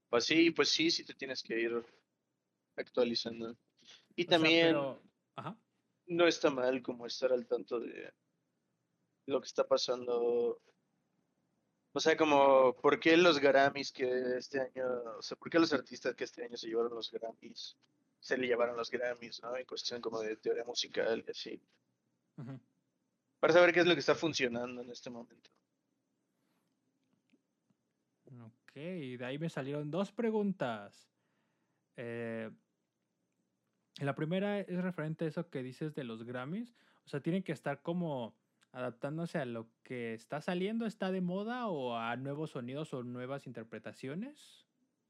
[0.10, 1.86] Pues sí, pues sí, sí te tienes que ir
[2.78, 3.56] actualizando.
[4.16, 5.04] Y O sea, también pero-
[5.36, 5.56] Ajá.
[6.08, 8.12] no está mal como estar al tanto de
[9.28, 10.60] lo que está pasando.
[11.94, 14.84] O sea, como, ¿por qué los Grammys que este año,
[15.16, 17.78] o sea, por qué los artistas que este año se llevaron los Grammys,
[18.20, 19.56] se le llevaron los Grammys, ¿no?
[19.56, 21.62] En cuestión como de teoría musical y así.
[23.40, 25.50] Para saber qué es lo que está funcionando en este momento.
[28.42, 31.10] Ok, de ahí me salieron dos preguntas.
[31.98, 32.50] Eh,
[33.98, 36.76] la primera es referente a eso que dices de los Grammys.
[37.06, 38.36] O sea, tienen que estar como
[38.72, 43.48] adaptándose a lo que está saliendo, está de moda o a nuevos sonidos o nuevas
[43.48, 44.68] interpretaciones.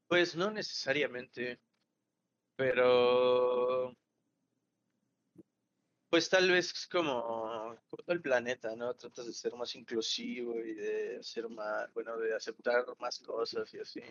[0.08, 1.60] Pues no necesariamente,
[2.56, 3.94] pero
[6.10, 7.22] pues tal vez como,
[7.88, 8.94] como todo el planeta, ¿no?
[8.94, 13.78] Tratas de ser más inclusivo y de hacer más, bueno, de aceptar más cosas y
[13.80, 14.02] así.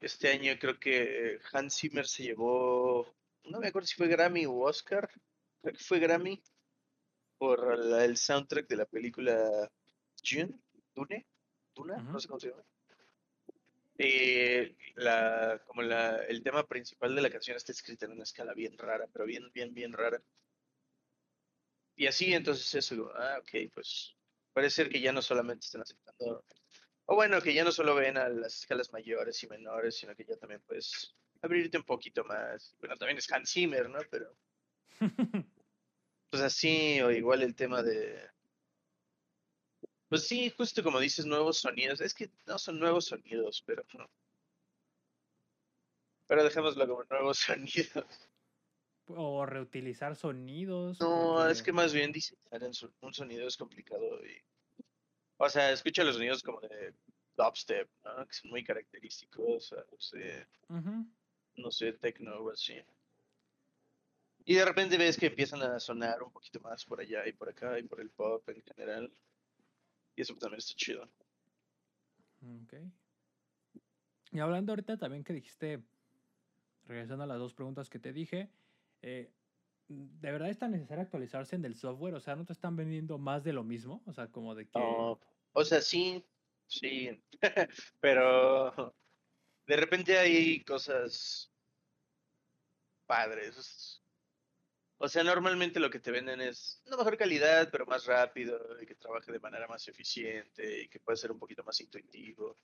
[0.00, 3.06] Este año creo que Hans Zimmer se llevó,
[3.44, 5.08] no me acuerdo si fue Grammy o Oscar,
[5.62, 6.42] creo que fue Grammy
[7.38, 9.70] por la- el soundtrack de la película
[10.22, 10.60] Dune,
[10.94, 11.28] Dune,
[11.74, 12.64] Duna, no sé cómo se llama.
[13.98, 18.54] Eh, la, como la, el tema principal de la canción está escrito en una escala
[18.54, 20.22] bien rara, pero bien, bien, bien rara.
[22.00, 24.16] Y así, entonces eso, ah, ok, pues
[24.54, 26.46] parece ser que ya no solamente están aceptando,
[27.04, 30.24] o bueno, que ya no solo ven a las escalas mayores y menores, sino que
[30.24, 32.74] ya también puedes abrirte un poquito más.
[32.78, 33.98] Bueno, también es Hans Zimmer, ¿no?
[34.10, 34.34] Pero
[36.30, 38.30] pues así, o igual el tema de...
[40.08, 42.00] Pues sí, justo como dices, nuevos sonidos.
[42.00, 43.84] Es que no son nuevos sonidos, pero...
[46.26, 48.29] Pero dejémoslo como nuevos sonidos.
[49.08, 51.00] O reutilizar sonidos.
[51.00, 52.62] No, es que más bien diseñar
[53.00, 54.42] un sonido es complicado y...
[55.36, 56.94] O sea, escucha los sonidos como de
[57.36, 58.26] dubstep, ¿no?
[58.26, 61.06] Que son muy característicos, o sea, Ujú.
[61.56, 62.74] no sé, techno o así.
[64.44, 67.48] Y de repente ves que empiezan a sonar un poquito más por allá y por
[67.48, 69.12] acá y por el pop en general.
[70.16, 71.04] Y eso también está chido.
[72.62, 72.74] Ok.
[74.32, 75.82] Y hablando ahorita también que dijiste,
[76.86, 78.50] regresando a las dos preguntas que te dije,
[79.02, 79.32] eh,
[79.88, 82.14] ¿de verdad es tan necesario actualizarse en el software?
[82.14, 84.02] O sea, ¿no te están vendiendo más de lo mismo?
[84.06, 84.78] O sea, como de que...
[84.78, 85.20] No,
[85.52, 86.24] o sea, sí,
[86.66, 87.10] sí,
[88.00, 88.94] pero
[89.66, 91.52] de repente hay cosas
[93.06, 94.02] padres.
[94.98, 98.86] O sea, normalmente lo que te venden es una mejor calidad, pero más rápido, y
[98.86, 102.58] que trabaje de manera más eficiente, y que puede ser un poquito más intuitivo.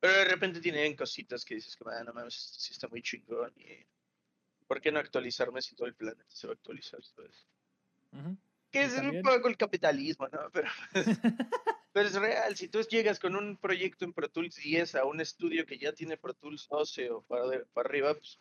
[0.00, 3.52] Pero de repente tienen cositas que dices que, "Ah, no mames, sí está muy chingón,
[3.56, 3.86] y
[4.68, 7.02] ¿por qué no actualizarme si todo el planeta se va a actualizar?
[7.02, 7.46] ¿sabes?
[8.12, 8.36] Ujú.
[8.70, 10.38] Que es también- un poco el capitalismo, ¿no?
[10.52, 10.68] Pero,
[11.92, 12.54] pero es real.
[12.56, 15.92] Si tú llegas con un proyecto en Pro Tools 10 a un estudio que ya
[15.92, 18.38] tiene Pro Tools 12 o para, de- para arriba, pues,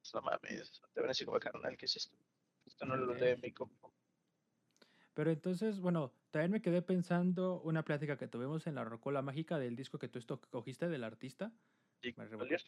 [0.00, 2.16] pues no mames, te van a decir como carnal, ¿qué es esto?
[2.66, 3.92] Esto no lo lee mi compu.
[5.14, 9.58] Pero entonces, bueno, también me quedé pensando una plática que tuvimos en la Rocola Mágica
[9.58, 11.52] del disco que tú esto- cogiste del artista.
[12.00, 12.62] ¿Y Me Valier?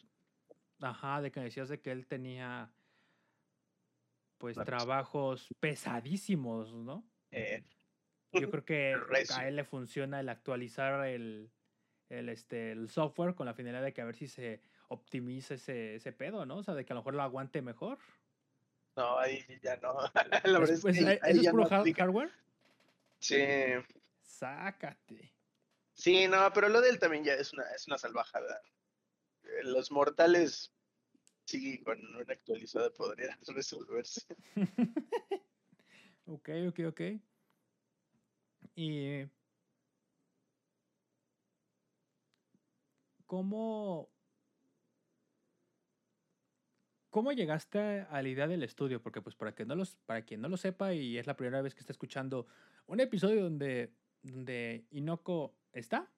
[0.79, 2.71] Ajá, de que decías de que él tenía
[4.37, 4.65] pues Claro.
[4.65, 7.09] trabajos pesadísimos, ¿no?
[7.31, 7.63] Eh,
[8.33, 8.93] Yo creo que
[9.33, 11.51] a él le funciona el actualizar el,
[12.09, 15.95] el, este, el software con la finalidad de que a ver si se optimiza ese,
[15.95, 16.57] ese pedo, ¿no?
[16.57, 17.99] O sea, de que a lo mejor lo aguante mejor.
[18.97, 19.93] no, ahí ya no.
[20.43, 22.31] La verdad Es- es pues, que ¿Eso ahí es puro no hardware?
[23.19, 23.35] Sí,
[24.21, 25.33] Sácate.
[25.93, 28.61] sí, no, pero lo de él también ya es una, es una salvajada.
[29.63, 30.73] Los mortales,
[31.45, 34.21] sí, con una actualizada podrían resolverse.
[36.25, 37.01] ok, ok, ok.
[38.75, 39.25] Y.
[43.25, 44.09] ¿Cómo.
[47.09, 49.01] ¿Cómo llegaste a la idea del estudio?
[49.01, 51.61] Porque, pues, para, que no los, para quien no lo sepa y es la primera
[51.61, 52.45] vez que está escuchando
[52.87, 56.11] un episodio donde, donde Inoko está,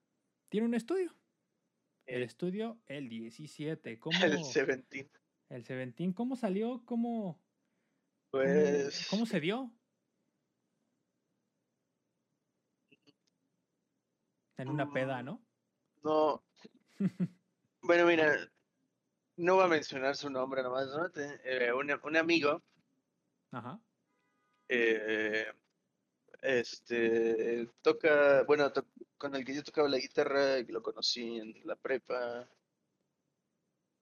[0.48, 1.14] tiene un estudio.
[2.08, 3.98] El Eh, estudio, el 17.
[3.98, 5.10] ¿Cómo, El 17.
[5.50, 6.82] el 17, ¿cómo salió?
[6.86, 7.38] ¿Cómo,
[8.30, 9.06] Pues.
[9.10, 9.70] cómo se dio?
[14.56, 15.40] En una peda, ¿no?
[16.02, 16.42] No.
[17.80, 18.36] Bueno, mira,
[19.36, 21.06] no voy a mencionar su nombre nomás, ¿no?
[21.44, 22.60] Eh, un, un amigo,
[23.52, 23.80] Ajá.
[24.68, 25.46] eh,
[26.42, 28.84] este, toca, bueno, to-
[29.18, 32.48] con el que yo tocaba la guitarra, y lo conocí en la prepa.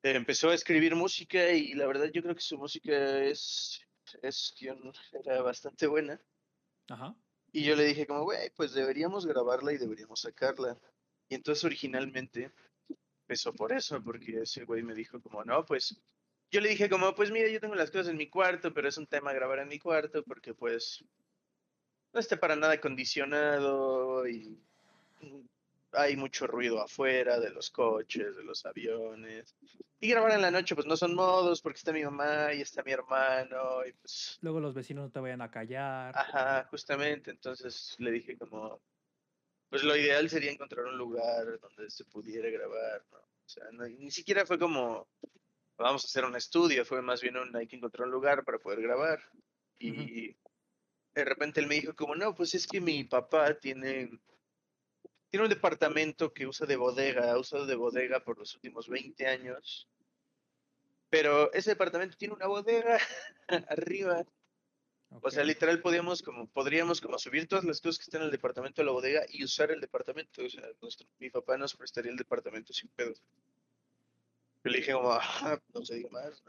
[0.03, 3.81] empezó a escribir música y la verdad yo creo que su música es,
[4.23, 4.55] es
[5.13, 6.21] era bastante buena.
[6.89, 7.17] Ajá.
[7.53, 10.79] Y yo le dije como, güey, pues deberíamos grabarla y deberíamos sacarla.
[11.29, 12.53] Y entonces originalmente
[13.23, 16.01] empezó por eso, porque ese güey me dijo como, no, pues
[16.51, 18.99] yo le dije como, pues mira, yo tengo las cosas en mi cuarto, pero es
[18.99, 21.05] un tema grabar en mi cuarto porque pues
[22.13, 24.63] no está para nada acondicionado y
[25.93, 29.57] hay mucho ruido afuera de los coches, de los aviones.
[29.99, 32.83] Y grabar en la noche, pues no son modos, porque está mi mamá y está
[32.83, 34.39] mi hermano, y pues...
[34.43, 36.17] Luego los vecinos no te vayan a callar.
[36.17, 37.31] Ajá, justamente.
[37.31, 38.81] Entonces le dije como,
[39.71, 43.19] pues lo ideal sería encontrar un lugar donde se pudiera grabar, ¿no?
[43.19, 45.09] O sea, ni siquiera fue como,
[45.79, 48.59] vamos a hacer un estudio, fue más bien un, hay que encontrar un lugar para
[48.59, 49.23] poder grabar.
[49.79, 50.37] Y
[51.15, 54.11] de repente él me dijo como, no, pues es que mi papá tiene
[55.31, 59.27] tiene un departamento que usa de bodega, ha usado de bodega por los últimos 20
[59.27, 59.89] años.
[61.11, 62.99] Pero ese departamento tiene una bodega
[63.69, 64.25] arriba.
[65.09, 68.33] O sea, literal podíamos como, podríamos como subir todas las cosas que están en el
[68.33, 70.43] departamento de la bodega y usar el departamento.
[70.45, 70.65] O sea,
[71.19, 73.23] mi papá nos prestaría el departamento sin pedos.
[74.65, 76.43] Yo le dije como, ah, no se diga más.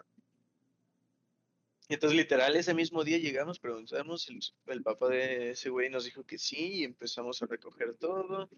[1.89, 4.27] Y entonces literal ese mismo día llegamos, preguntamos,
[4.65, 8.49] el, papá de ese güey nos dijo que sí y empezamos a recoger todo.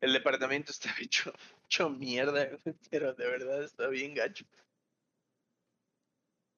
[0.00, 1.32] El departamento estaba hecho,
[1.66, 2.48] hecho mierda,
[2.90, 4.44] pero de verdad está bien gacho.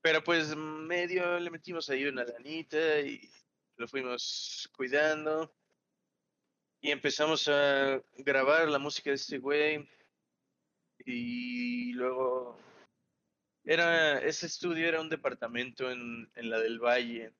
[0.03, 3.31] Pero pues medio le metimos ahí una lanita y
[3.77, 5.51] lo fuimos cuidando.
[6.81, 9.89] Y empezamos a grabar la música de este güey.
[11.07, 12.59] Y luego
[13.65, 17.33] era, ese estudio era un departamento en, en la del Valle.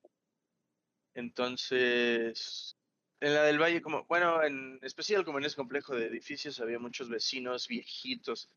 [1.15, 2.77] Entonces,
[3.21, 6.79] en la del Valle, como, bueno, en especial como en ese complejo de edificios había
[6.79, 8.51] muchos vecinos viejitos.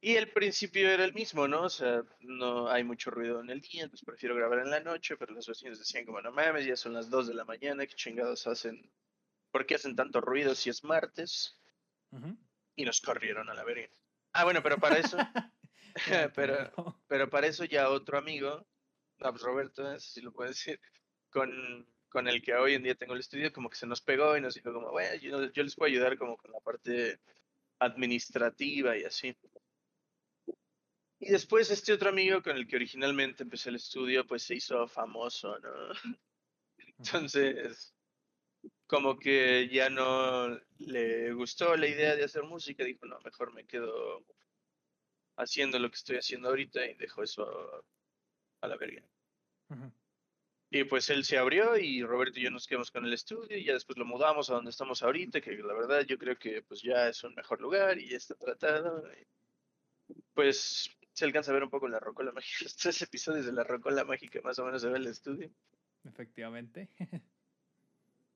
[0.00, 1.62] Y el principio era el mismo, ¿no?
[1.62, 5.16] O sea, no hay mucho ruido en el día, entonces prefiero grabar en la noche,
[5.16, 7.94] pero los vecinos decían como, no mames, ya son las 2 de la mañana, ¿qué
[7.94, 8.90] chingados hacen?
[9.50, 11.58] ¿Por qué hacen tanto ruido si es martes?
[12.76, 13.88] Y nos corrieron a la verga.
[14.32, 15.16] Ah, bueno, pero para eso,
[16.34, 16.72] pero,
[17.08, 18.66] pero para eso ya otro amigo,
[19.18, 20.80] pues, Roberto, si lo puedo decir,
[21.30, 21.50] con,
[22.08, 24.40] con el que hoy en día tengo el estudio, como que se nos pegó y
[24.40, 27.20] nos dijo como, bueno, yo, yo les puedo ayudar como con la parte
[27.78, 29.36] administrativa y así.
[31.18, 34.86] Y después este otro amigo con el que originalmente empecé el estudio, pues se hizo
[34.86, 35.70] famoso, ¿no?
[36.98, 37.94] Entonces,
[38.86, 43.66] como que ya no le gustó la idea de hacer música, dijo, no, mejor me
[43.66, 44.24] quedo
[45.36, 47.84] haciendo lo que estoy haciendo ahorita y dejo eso
[48.60, 49.02] a la verga.
[50.70, 53.64] Y pues él se abrió y Roberto y yo nos quedamos con el estudio y
[53.64, 56.82] ya después lo mudamos a donde estamos ahorita, que la verdad yo creo que pues
[56.82, 59.04] ya es un mejor lugar y ya está tratado.
[60.34, 62.58] pues se alcanza a ver un poco la rocola mágica.
[62.64, 65.50] Los tres episodios de la rocola mágica más o menos se ve el estudio.
[66.04, 66.88] Efectivamente.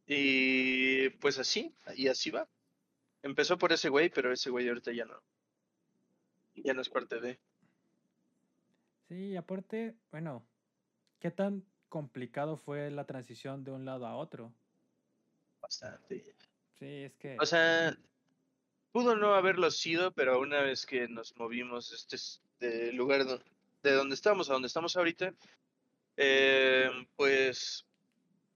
[0.07, 2.49] y pues así, y así va.
[3.23, 5.23] Empezó por ese güey, pero ese güey ahorita ya no
[6.55, 7.41] ya no es parte de.
[9.09, 10.47] Sí, aparte, bueno,
[11.19, 14.55] ¿qué tan complicado fue la transición de un lado a otro?
[15.61, 16.35] Bastante.
[16.79, 17.37] Sí, es que.
[17.41, 17.97] O sea,
[18.93, 22.17] pudo no haberlo sido, pero una vez que nos movimos este,
[22.61, 23.25] de lugar
[23.83, 25.35] de donde estamos a donde estamos ahorita,
[26.17, 27.87] eh, pues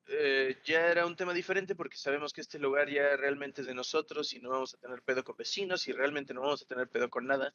[0.06, 3.74] eh, ya era un tema diferente porque sabemos que este lugar ya realmente es de
[3.74, 6.88] nosotros y no vamos a tener pedo con vecinos y realmente no vamos a tener
[6.88, 7.54] pedo con nada.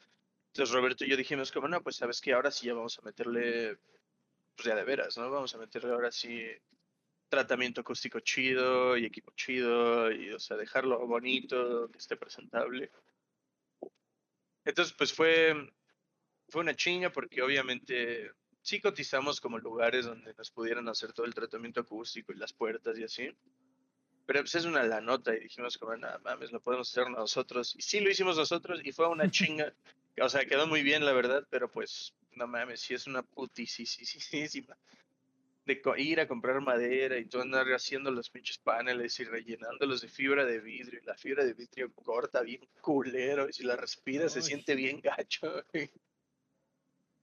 [0.60, 3.02] Entonces Roberto y yo dijimos como, no, pues sabes que ahora sí ya vamos a
[3.04, 3.78] meterle,
[4.58, 5.32] pues ya de veras, ¿no?
[5.32, 6.46] Vamos a meterle ahora sí
[7.30, 12.92] tratamiento acústico chido y equipo chido y, o sea, dejarlo bonito, que esté presentable.
[14.66, 15.56] Entonces, pues fue,
[16.50, 18.30] fue una chinga porque obviamente
[18.62, 23.00] sí cotizamos como lugares donde nos pudieran hacer todo el tratamiento acústico y las puertas
[23.00, 23.30] y así.
[24.26, 27.78] Pero pues es una la nota y dijimos como, nada mames, lo podemos hacer nosotros.
[27.78, 29.74] Y sí lo hicimos nosotros y fue una chinga
[30.22, 34.78] o sea, quedó muy bien, la verdad, pero pues, no mames, sí es una putisísima.
[35.66, 40.08] De ir a comprar madera y tú andar haciendo los pinches paneles y rellenándolos de
[40.08, 41.00] fibra de vidrio.
[41.00, 43.48] Y la fibra de vidrio corta bien culero.
[43.48, 45.64] Y si la respiras se siente bien gacho.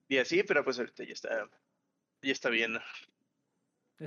[0.09, 1.51] Y así, pero pues ahorita ya está,
[2.23, 2.79] ya está bien.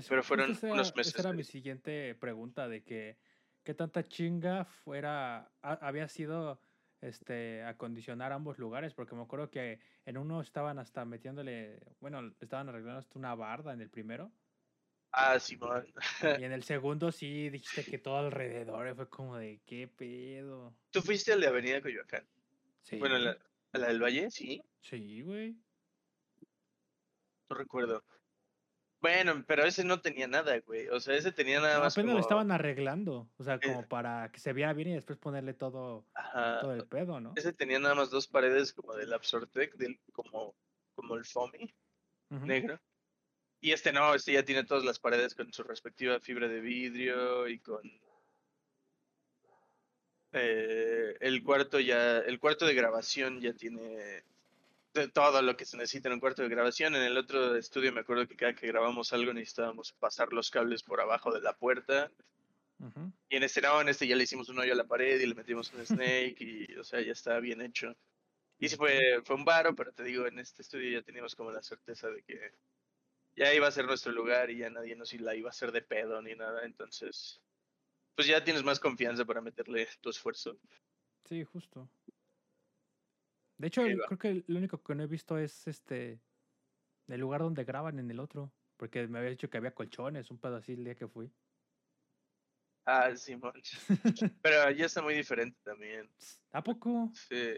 [0.08, 1.14] pero fueron unos meses.
[1.14, 3.18] Esa era mi siguiente pregunta de que
[3.64, 6.62] qué tanta chinga fuera, había sido
[7.02, 12.70] este, acondicionar ambos lugares, porque me acuerdo que en uno estaban hasta metiéndole, bueno, estaban
[12.70, 14.32] arreglando hasta una barda en el primero.
[15.12, 15.88] Ah, Simón.
[16.40, 20.76] y en el segundo sí dijiste que todo alrededor fue como de qué pedo.
[20.92, 22.26] Tú fuiste al de Avenida Coyoacán.
[22.84, 22.98] Sí.
[22.98, 23.16] Bueno,
[23.72, 24.32] ¿A la del Valle?
[24.32, 24.64] Sí.
[24.82, 25.56] Sí, güey.
[27.50, 28.04] No recuerdo.
[29.02, 30.90] Bueno, pero ese no tenía nada, güey.
[30.90, 31.94] O sea, ese tenía nada No, más.
[31.94, 33.30] apenas lo como- estaban arreglando.
[33.38, 33.60] O sea, Eh.
[33.64, 37.34] como para que se viera bien y después ponerle todo, Ajá, todo el pedo, ¿no?
[37.38, 40.54] Ese tenía nada más dos paredes como del Absortec, del, como,
[40.96, 41.74] como el foamy
[42.30, 42.80] negro.
[43.62, 47.48] Y este no, este ya tiene todas las paredes con su respectiva fibra de vidrio
[47.48, 47.82] y con
[50.32, 54.24] eh, el cuarto ya, el cuarto de grabación ya tiene
[55.08, 56.96] todo lo que se necesita en un cuarto de grabación.
[56.96, 60.84] En el otro estudio me acuerdo que cada que grabamos algo necesitábamos pasar los cables
[60.84, 62.12] por abajo de la puerta.
[63.30, 65.26] Y en este no, en este ya le hicimos un hoyo a la pared y
[65.26, 67.94] le metimos un snake y, o sea, ya está bien hecho.
[68.58, 71.52] Y sí fue, fue un varo, pero te digo, en este estudio ya teníamos como
[71.52, 72.54] la certeza de que
[73.36, 75.82] ya iba a ser nuestro lugar y ya nadie nos la iba a hacer de
[75.82, 76.66] pedo ni nada.
[76.66, 77.42] Entonces,
[78.16, 80.58] pues ya tienes más confianza para meterle tu esfuerzo.
[81.26, 81.90] Sí, justo.
[83.60, 86.20] De hecho, el- creo que lo único que no he visto es este
[87.08, 88.52] el lugar donde graban en el otro.
[88.78, 91.30] Porque me había dicho que había colchones, un pedo así el día que fui.
[92.86, 93.54] Ah, Simón.
[94.42, 96.10] Pero ya está muy diferente también.
[96.52, 97.12] ¿A poco?
[97.14, 97.56] Sí,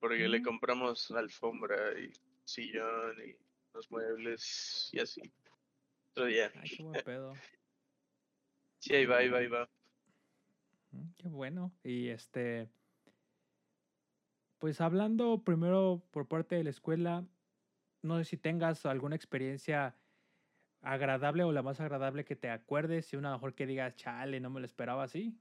[0.00, 0.44] porque le Mm.
[0.44, 2.12] compramos alfombra y
[2.44, 3.36] sillón y
[3.72, 5.22] los muebles y así.
[6.10, 6.50] Otro día.
[6.56, 7.34] Ay, qué buen pedo.
[8.80, 9.70] Sí, ahí va, ahí va, ahí va.
[10.90, 11.72] Mm, Qué bueno.
[11.84, 12.68] Y este,
[14.58, 17.26] pues hablando primero por parte de la escuela,
[18.02, 19.96] no sé si tengas alguna experiencia
[20.82, 24.50] agradable o la más agradable que te acuerdes y una mejor que digas, chale, no
[24.50, 25.40] me lo esperaba así.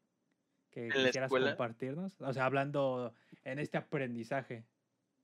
[0.72, 1.52] Que ¿En la quisieras escuela?
[1.52, 2.22] compartirnos.
[2.22, 4.66] O sea, hablando en este aprendizaje.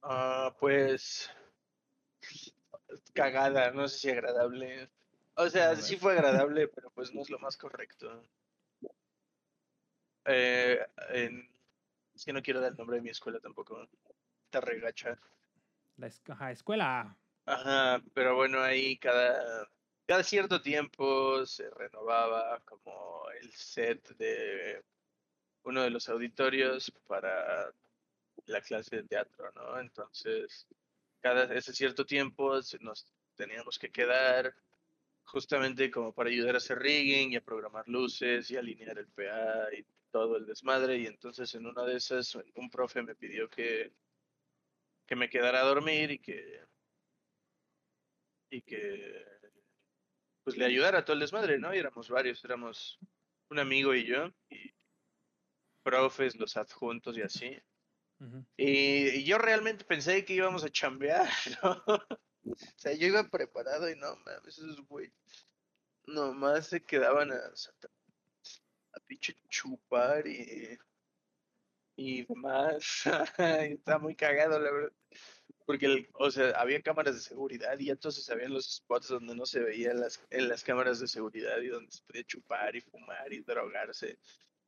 [0.02, 1.32] Ah, pues
[3.14, 4.90] cagada, no sé si agradable.
[5.36, 8.24] O sea, A sí fue agradable, pero pues no es lo más correcto.
[10.26, 10.80] Eh,
[11.10, 11.53] en-
[12.14, 13.88] es que no quiero dar el nombre de mi escuela tampoco.
[14.46, 15.20] Está regacha.
[15.98, 17.18] La ajá, escuela.
[17.46, 19.70] Ajá, pero bueno, ahí cada,
[20.06, 24.84] cada cierto tiempo se renovaba como el set de
[25.64, 27.74] uno de los auditorios para
[28.46, 29.80] la clase de teatro, ¿no?
[29.80, 30.68] Entonces,
[31.22, 34.56] cada ese cierto tiempo nos teníamos que quedar
[35.26, 39.74] justamente como para ayudar a hacer rigging y a programar luces y alinear el PA
[39.74, 40.98] y todo el desmadre.
[41.00, 43.92] Y entonces en una de esas un profe me pidió que,
[45.06, 46.62] que me quedara a dormir y que
[48.50, 49.26] y que
[50.44, 51.74] pues le ayudara a todo el desmadre, ¿no?
[51.74, 53.00] Y éramos varios, éramos
[53.50, 54.74] un amigo y yo, y
[55.82, 57.58] profes, los adjuntos y así.
[58.56, 61.28] Y yo realmente pensé que íbamos a chambear,
[61.64, 61.84] ¿no?
[61.88, 65.12] O sea, yo iba preparado y no mames, esos güey
[66.06, 67.52] nomás se quedaban a,
[68.94, 70.78] a pinche chupar y,
[71.96, 73.04] y demás.
[73.38, 74.92] Está muy cagado, la verdad.
[75.66, 79.46] Porque, el- o sea, había cámaras de seguridad y entonces habían los spots donde no
[79.46, 83.32] se veía las, en las cámaras de seguridad y donde se podía chupar y fumar
[83.32, 84.18] y drogarse.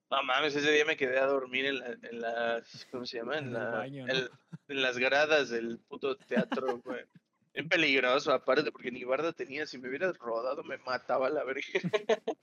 [0.09, 3.37] No mames, ese día me quedé a dormir en, la- en las, ¿cómo se llama?
[3.39, 4.13] En, la- baño, ¿no?
[4.13, 4.29] en-
[4.67, 7.03] en las gradas del puto teatro, güey.
[7.53, 9.65] Bien peligroso, aparte, porque ni barda tenía.
[9.65, 11.61] Si me hubiera rodado, me mataba la verga.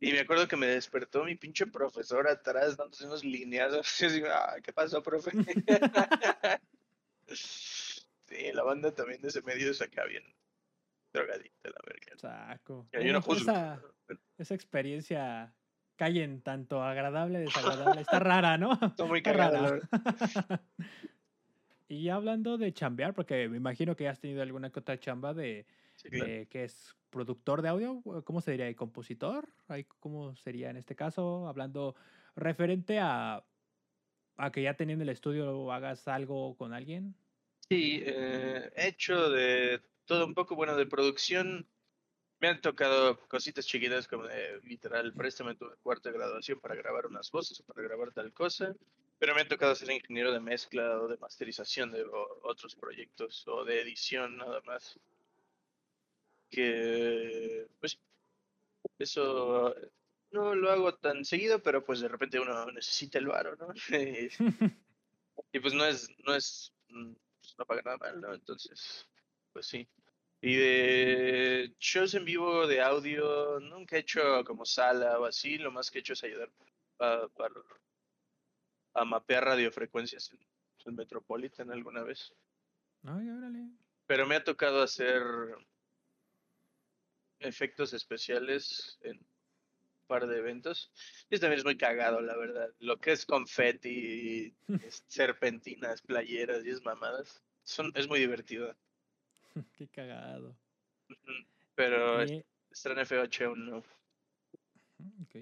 [0.00, 3.98] Y me acuerdo que me despertó mi pinche profesor atrás, dándose unos lineazos.
[3.98, 5.32] Yo digo, ah, ¿qué pasó, profe?
[7.26, 10.24] sí, la banda también de ese medio es acá bien
[11.12, 12.16] drogadita, la verga.
[12.16, 12.88] Saco.
[12.92, 13.82] Yo no esa,
[14.36, 15.54] esa experiencia
[15.96, 18.02] cae en tanto agradable, desagradable.
[18.02, 18.72] Está rara, ¿no?
[18.82, 19.80] Está muy cagada,
[21.90, 25.66] y hablando de chambear, porque me imagino que has tenido alguna que otra chamba de,
[25.98, 26.26] Sí, claro.
[26.30, 28.70] de que es productor de audio, ¿cómo se diría?
[28.70, 29.48] ¿Y compositor?
[29.98, 31.48] ¿Cómo sería en este caso?
[31.48, 31.96] Hablando
[32.36, 33.44] referente a,
[34.36, 37.16] a que ya teniendo el estudio hagas algo con alguien.
[37.68, 41.66] Sí, eh, he hecho de todo un poco, bueno, de producción.
[42.40, 47.06] Me han tocado cositas chiquitas como de literal, préstame tu cuarto de graduación para grabar
[47.06, 48.72] unas voces o para grabar tal cosa.
[49.18, 53.44] Pero me ha tocado ser ingeniero de mezcla o de masterización de o- otros proyectos
[53.48, 55.00] o de edición nada más.
[56.50, 57.98] Que, pues,
[58.98, 59.74] eso
[60.30, 63.68] no lo hago tan seguido, pero pues de repente uno necesita el varo, ¿no?
[65.52, 68.34] Y- pues no es, no es, mm, pues, no paga nada mal, ¿no?
[68.34, 69.08] Entonces,
[69.52, 69.88] pues sí.
[70.40, 75.72] Y de shows en vivo de audio, nunca he hecho como sala o así, lo
[75.72, 76.50] más que he hecho es ayudar
[78.94, 80.40] a, mapear radiofrecuencias en,
[80.86, 82.34] en Metropolitan alguna vez.
[83.04, 83.70] Ay, órale.
[84.06, 85.22] Pero me ha tocado hacer
[87.40, 89.24] efectos especiales en
[90.08, 90.90] par de eventos.
[91.30, 92.74] Y eso también es muy cagado, la verdad.
[92.80, 97.44] Lo que es confeti, es serpentinas, playeras y es mamadas.
[97.62, 98.74] Son, es muy divertido.
[99.72, 100.56] Qué cagado.
[101.74, 103.84] Pero estar en F8 aún no.
[104.98, 105.36] Mm, Ok.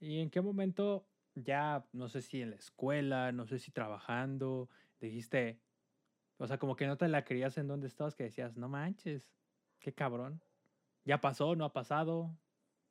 [0.00, 4.68] ¿Y en qué momento ya, no sé si en la escuela, no sé si trabajando,
[5.00, 5.58] dijiste,
[6.38, 9.30] o sea, como que no te la creías en donde estabas, que decías, no manches,
[9.78, 10.42] qué cabrón.
[11.06, 11.54] ¿Ya pasó?
[11.54, 12.36] ¿No ha pasado?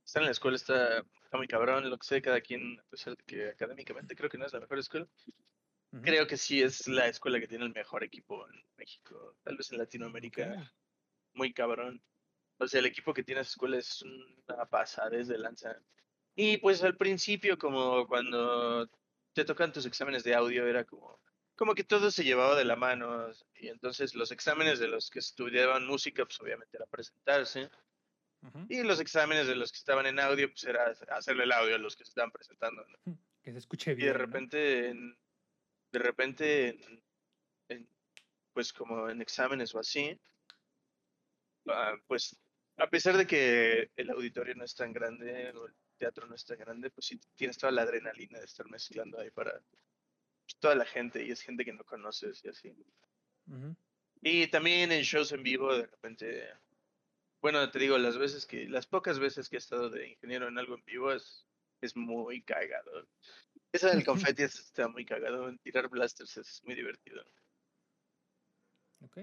[0.06, 3.50] Estar en la escuela está, está muy cabrón, lo que sé, cada quien, de que
[3.50, 5.06] académicamente creo que no es la mejor escuela.
[6.02, 9.70] Creo que sí es la escuela que tiene el mejor equipo en México, tal vez
[9.72, 10.74] en Latinoamérica.
[11.34, 12.02] Muy cabrón.
[12.58, 15.78] O sea, el equipo que tiene esa escuela es una pasada de lanza.
[16.36, 18.90] Y pues al principio, como cuando
[19.34, 21.20] te tocan tus exámenes de audio, era como,
[21.58, 23.28] como que todo se llevaba de la mano.
[23.56, 27.70] Y entonces los exámenes de los que estudiaban música, pues obviamente era presentarse.
[28.70, 31.80] Y los exámenes de los que estaban en audio, pues era hacerle el audio a
[31.80, 32.86] los que se estaban presentando.
[33.06, 33.18] ¿no?
[33.44, 34.08] Que se escuche Y bien.
[34.08, 34.20] de ¿no?
[34.26, 35.18] repente, en-
[35.92, 37.04] de repente, en-
[37.70, 37.90] en,
[38.54, 40.20] pues como en exámenes o así,
[41.68, 42.36] ah, pues
[42.78, 46.46] a pesar de que el auditorio no es tan grande o el teatro no es
[46.46, 50.76] tan grande, pues sí tienes toda la adrenalina de estar mezclando ahí para pues, toda
[50.76, 52.76] la gente y es gente que no conoces y así.
[53.48, 53.76] Ujú.
[54.22, 56.50] Y también en shows en vivo, de repente,
[57.46, 60.58] bueno, te digo, las veces que, las pocas veces que he estado de ingeniero en
[60.58, 61.48] algo en vivo es,
[61.80, 63.08] es muy cagado.
[63.72, 67.24] Eso del confeti es- está muy cagado, en tirar blasters es muy divertido.
[69.02, 69.18] Ok.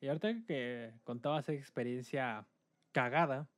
[0.00, 2.48] Y ahorita que contabas esa experiencia
[2.92, 3.50] cagada,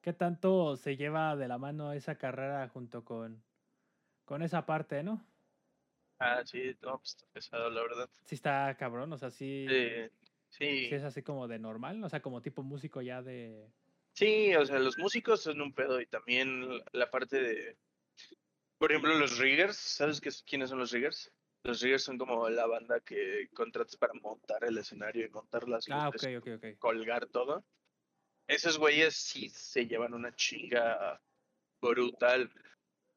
[0.00, 3.44] ¿qué tanto se lleva de la mano esa carrera junto con,
[4.26, 5.26] con esa parte, no?
[6.20, 8.10] Ah, sí, no, pues está pesado, la verdad.
[8.24, 10.10] Sí está cabrón, o sea, sí, Sí,
[10.80, 13.74] sí sí, es así como de normal, o sea, como tipo músico ya de...
[14.14, 17.78] sí, o sea, los músicos son un pedo y también la parte de,
[18.78, 21.32] por ejemplo, los riggers, ¿sabes qué, es- quiénes son los riggers?
[21.64, 25.88] Los riggers son como la banda que contratas para montar el escenario y montar las
[25.90, 26.64] Ah, ok, luces, ok, ok.
[26.78, 27.66] colgar todo.
[28.48, 31.22] Esos güeyes sí se llevan una chinga
[31.80, 32.52] brutal.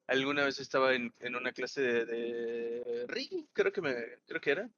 [0.07, 3.95] Alguna vez estaba en, en una clase de, de rigging, creo que me,
[4.27, 4.71] creo que era.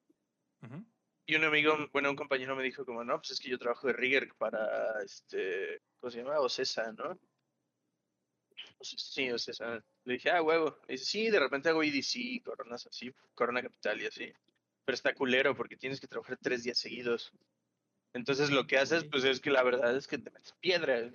[0.64, 0.86] Ujú.
[1.26, 3.88] Y un amigo, bueno, un compañero me dijo como, no, pues es que yo trabajo
[3.88, 6.40] de rigger para, este, ¿cómo se llama?
[6.40, 7.18] Ocesa, ¿no?
[8.82, 9.84] Sí, Ocesa.
[10.04, 10.78] Le dije, ah, huevo.
[10.88, 14.34] Y dice, sí, de repente hago EDC, coronas así, Corona Capital y así.
[14.84, 17.32] Pero está culero porque tienes que trabajar tres días seguidos.
[18.14, 21.10] Entonces lo que haces, pues es que la verdad es que te metes piedra.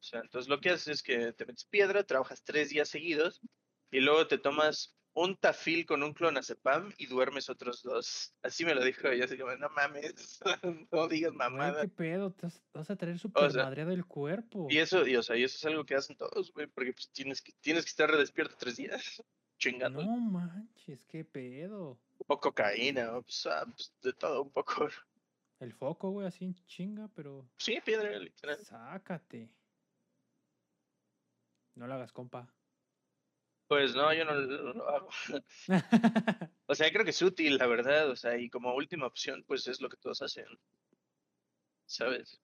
[0.00, 3.42] O sea, entonces lo que haces es que te metes piedra, trabajas tres días seguidos
[3.90, 8.34] y luego te tomas un tafil con un clonazepam y duermes otros dos.
[8.42, 10.40] Así me lo dijo ella, así como, no mames,
[10.92, 11.82] no digas Güey, mamada.
[11.82, 14.66] qué pedo, te vas, a traer súper sea, madreado el cuerpo.
[14.68, 17.08] Y eso, y, o sea, y eso es algo que hacen todos, güey, porque pues
[17.10, 19.22] tienes que, tienes que estar despierto tres días,
[19.58, 20.02] chingando.
[20.02, 21.98] No manches, qué pedo.
[22.26, 24.88] O cocaína, o pues, ah, pues, de todo un poco.
[25.60, 28.58] El foco, güey, así en chinga, pero Sí, piedra, literal.
[28.64, 29.48] sácate.
[31.76, 32.52] No lo hagas, compa.
[33.74, 35.08] Pues no, yo no, no lo hago.
[36.66, 39.66] O sea, creo que es útil, la verdad, o sea, y como última opción, pues
[39.66, 40.46] es lo que todos hacen.
[41.86, 42.40] ¿Sabes?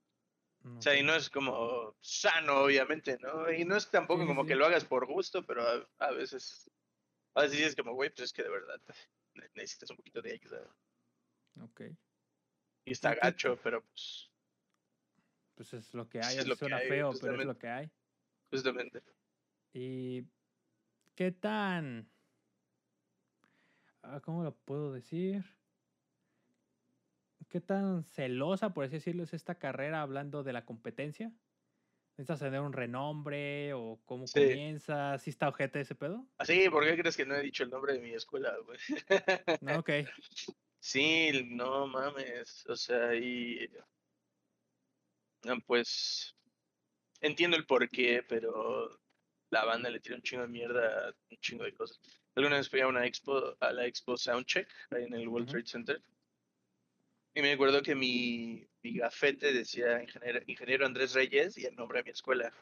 [0.76, 3.50] O sea, y no es como sano, obviamente, ¿no?
[3.50, 6.10] Y no es tampoco Sí, sí, como que lo hagas por gusto, pero a, a
[6.10, 6.68] veces,
[7.34, 8.80] a veces es como, güey, pues es que de verdad
[9.34, 10.76] ne- necesitas un poquito de ayuda.
[11.62, 11.82] Ok.
[12.84, 14.30] Y está ¿Y qué- gacho, pero pues,
[15.54, 17.68] Pues es lo que hay, es lo que suena hay, feo, pero es lo que
[17.68, 17.90] hay.
[18.50, 19.02] justamente.
[19.72, 20.24] ¿Y
[21.20, 22.10] qué tan...
[24.02, 25.44] ah, ¿Cómo lo puedo decir?
[27.50, 31.30] ¿Qué tan celosa, por así decirlo, es esta carrera hablando de la competencia?
[32.16, 34.40] ¿Necesitas tener un renombre o cómo Sí.
[34.40, 35.18] comienza?
[35.18, 36.26] ¿Sí está ojete ese pedo?
[36.38, 38.78] Así, ¿por qué crees que no he dicho el nombre de mi escuela, güey?
[39.60, 39.90] No, ok.
[40.82, 43.68] Sí, no mames, o sea, y
[45.46, 46.34] ah, pues
[47.20, 48.99] entiendo el porqué, pero
[49.50, 52.00] la banda le tira un chingo de mierda un chingo de cosas.
[52.34, 55.48] Alguna vez fui a una expo, a la expo Soundcheck, ahí en el World.
[55.48, 56.02] Trade Center,
[57.34, 61.98] y me acuerdo que mi, mi gafete decía ingeniero, ingeniero Andrés Reyes y el nombre
[61.98, 62.52] de mi escuela.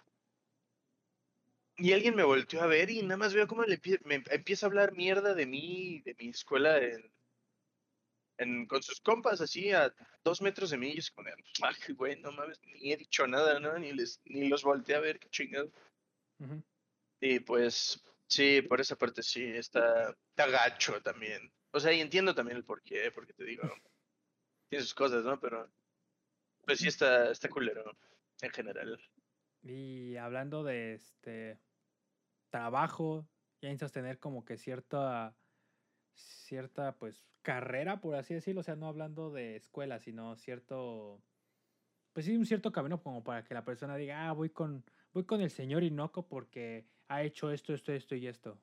[1.76, 4.68] Y alguien me volteó a ver y nada más veo cómo le me empieza a
[4.68, 7.11] hablar mierda de mí, de mi escuela en,
[8.39, 10.89] en- con sus compas así a dos metros de mí.
[10.91, 11.28] Y yo así como,
[11.62, 13.78] "Ay, güey, no mames, ni he dicho nada, ¿no?
[13.78, 15.72] Ni, les, ni los volteé a ver, qué chingado.
[16.41, 16.62] Ujú.
[17.20, 21.52] Y pues, sí, por esa parte sí, está, está gacho también.
[21.72, 23.62] O sea, y entiendo también el porqué, porque te digo,
[24.68, 25.38] tiene sus cosas, ¿no?
[25.40, 25.70] Pero,
[26.64, 27.84] pues sí está, está culero,
[28.40, 29.00] en general.
[29.62, 31.58] Y hablando de este
[32.50, 33.28] trabajo,
[33.60, 35.36] ya necesitas tener como que cierta,
[36.14, 41.22] cierta pues carrera, por así decirlo, o sea, no hablando de escuela, sino cierto,
[42.12, 45.24] pues sí, un cierto camino como para que la persona diga, ah, voy con, voy
[45.24, 48.59] con el señor Inoco porque ha hecho esto, esto, esto y esto.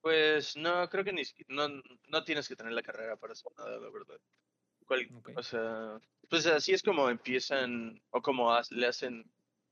[0.00, 1.68] Pues no, creo que ni no,
[2.08, 4.20] no tienes que tener la carrera para hacer nada, la verdad.
[5.36, 9.28] O sea, pues así es como empiezan, o como le hacen,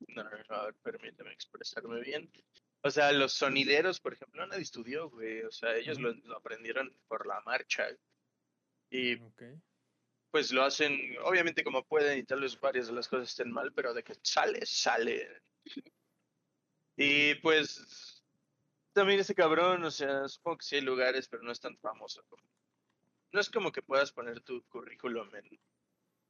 [0.09, 2.31] no, no, no, a ver, permíteme expresarme bien.
[2.83, 5.43] O sea, los sonideros, por ejemplo, nadie estudió, güey.
[5.43, 7.87] O sea, ellos lo, aprendieron por la marcha.
[8.91, 9.16] Y
[10.31, 13.72] pues lo hacen, obviamente como pueden y tal vez varias de las cosas estén mal,
[13.72, 15.43] pero de que sale, sale.
[16.97, 18.14] Y pues
[18.95, 22.24] también ese cabrón, o sea, supongo que sí hay lugares, pero no es tan famoso.
[23.32, 25.59] No es como que puedas poner tu currículum en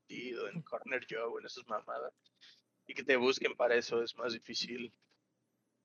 [0.09, 2.13] en Corner Job o en esas mamadas
[2.87, 4.93] y que te busquen para eso es más difícil.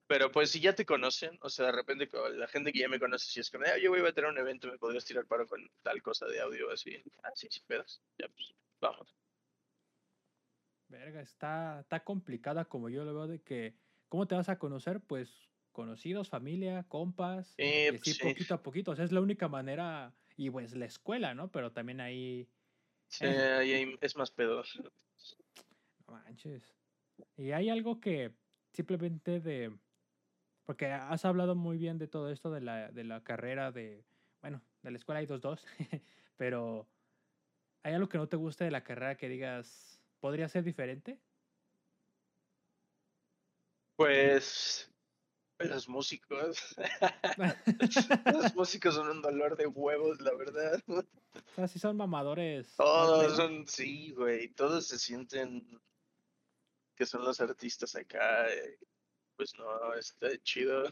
[0.08, 3.00] Pero pues si ya te conocen, o sea, de repente la gente que ya me
[3.00, 5.48] conoce, si es que ah, yo voy a tener un evento, me podrías tirar paro
[5.48, 7.02] con tal cosa de audio así.
[7.24, 8.02] Ah, sí, sí, pedos.
[8.18, 9.16] Ya, pues, vamos.
[10.88, 13.76] Verga, está, está complicada como yo lo veo de que,
[14.08, 15.00] ¿cómo te vas a conocer?
[15.00, 15.49] Pues
[15.80, 18.92] conocidos, familia, compas, y pues así poquito a poquito.
[18.92, 21.50] O sea, es la única manera, y pues la escuela, ¿no?
[21.54, 22.50] Pero también ahí...
[23.08, 24.62] Sí, ahí es más pedo.
[26.06, 26.76] No manches.
[27.38, 28.34] Y hay algo que
[28.74, 29.74] simplemente de...
[30.66, 34.04] Porque has hablado muy bien de todo esto de la, de la carrera de...
[34.42, 35.66] Bueno, de la escuela hay dos, dos.
[36.36, 36.90] pero
[37.84, 41.22] ¿hay algo que no te guste de la carrera que digas, podría ser diferente?
[43.96, 44.89] Pues
[45.68, 46.76] los músicos.
[48.34, 50.82] los músicos son un dolor de huevos, la verdad.
[50.88, 51.04] O
[51.56, 52.76] sea, sí son mamadores.
[52.78, 54.50] Todos son, sí, güey.
[54.50, 55.80] Todos se sienten
[56.96, 58.50] que son los artistas acá.
[58.50, 58.78] Eh,
[59.36, 60.86] pues no, está chido.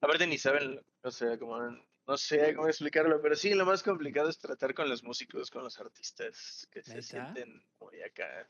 [0.00, 1.58] Aparte ni saben, o sea, como
[2.06, 5.64] no sé cómo explicarlo, pero sí, lo más complicado es tratar con los músicos, con
[5.64, 8.46] los artistas que se sienten muy acá.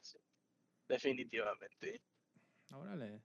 [0.88, 2.02] Definitivamente.
[2.72, 3.22] Órale.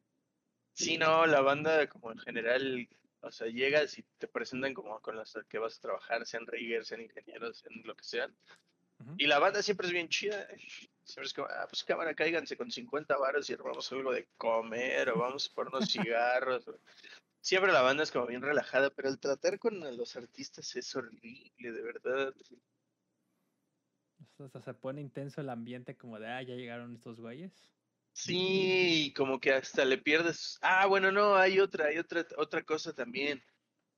[0.79, 2.87] Sí, no, la banda como en general,
[3.19, 6.87] o sea, llegas y te presentan como con las que vas a trabajar, sean riggers,
[6.87, 8.33] sean ingenieros, sean lo que sean.
[9.17, 10.47] Y la banda siempre es bien chida.
[11.03, 15.09] Siempre es como, ah, pues cámara, cáiganse con 50 varos y armamos algo de comer
[15.09, 16.63] o vamos por unos cigarros.
[17.41, 21.73] Siempre la banda es como bien relajada, pero el tratar con los artistas es horrible,
[21.73, 22.33] de verdad.
[24.37, 27.69] O se pone intenso el ambiente como de, ah, ya llegaron estos güeyes.
[28.11, 30.57] Sí, como que hasta le pierdes.
[30.61, 33.43] Ah, bueno, no, hay otra, hay otra, otra cosa también.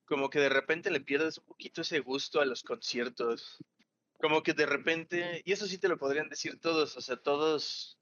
[0.05, 3.57] Como que de repente le pierdes un poquito ese gusto a los conciertos.
[4.20, 7.97] Como que de repente, y eso sí te lo podrían decir todos, o sea, todos,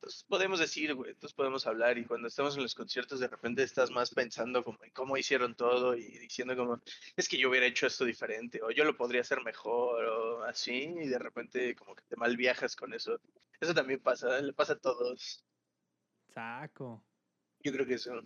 [0.00, 3.62] todos podemos decir, güey, todos podemos hablar y cuando estamos en los conciertos de repente
[3.62, 6.80] estás más pensando como en cómo hicieron todo y diciendo como,
[7.16, 10.94] es que yo hubiera hecho esto diferente o yo lo podría hacer mejor o así
[11.00, 13.20] y de repente como que te mal viajas con eso.
[13.60, 15.44] Eso también pasa, le pasa a todos.
[16.32, 17.04] Saco.
[17.60, 18.22] Yo creo que eso.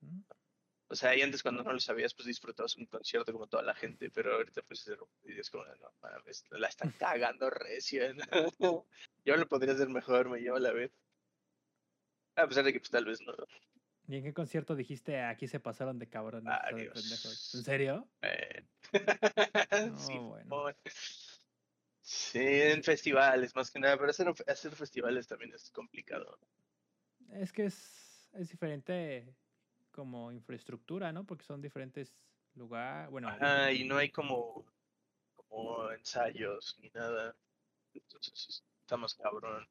[0.00, 0.20] Mm.
[0.94, 3.74] O sea, y antes cuando no lo sabías, pues disfrutabas un concierto como toda la
[3.74, 8.16] gente, pero ahorita pues es como, no mames, la están cagando recién.
[9.24, 10.92] Yo lo podría hacer mejor, me llevo a la vez.
[12.36, 13.34] A pesar de que pues tal vez no.
[14.06, 16.44] ¿Y en qué concierto dijiste aquí se pasaron de cabrón?
[16.70, 18.08] ¿En serio?
[18.22, 18.64] Eh.
[19.96, 20.76] sí, bueno.
[22.02, 26.38] Sí, en festivales, más que nada, pero hacer, hacer festivales también es complicado.
[27.32, 29.34] Es que es, es diferente
[29.94, 31.24] como infraestructura, ¿no?
[31.24, 32.12] Porque son diferentes
[32.54, 33.28] lugares, bueno.
[33.40, 34.66] Ah, y no hay como,
[35.34, 37.36] como ensayos ni nada.
[37.94, 39.66] Entonces estamos cabrón.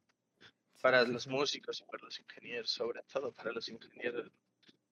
[0.81, 4.31] Para los músicos y para los ingenieros, sobre todo para los ingenieros.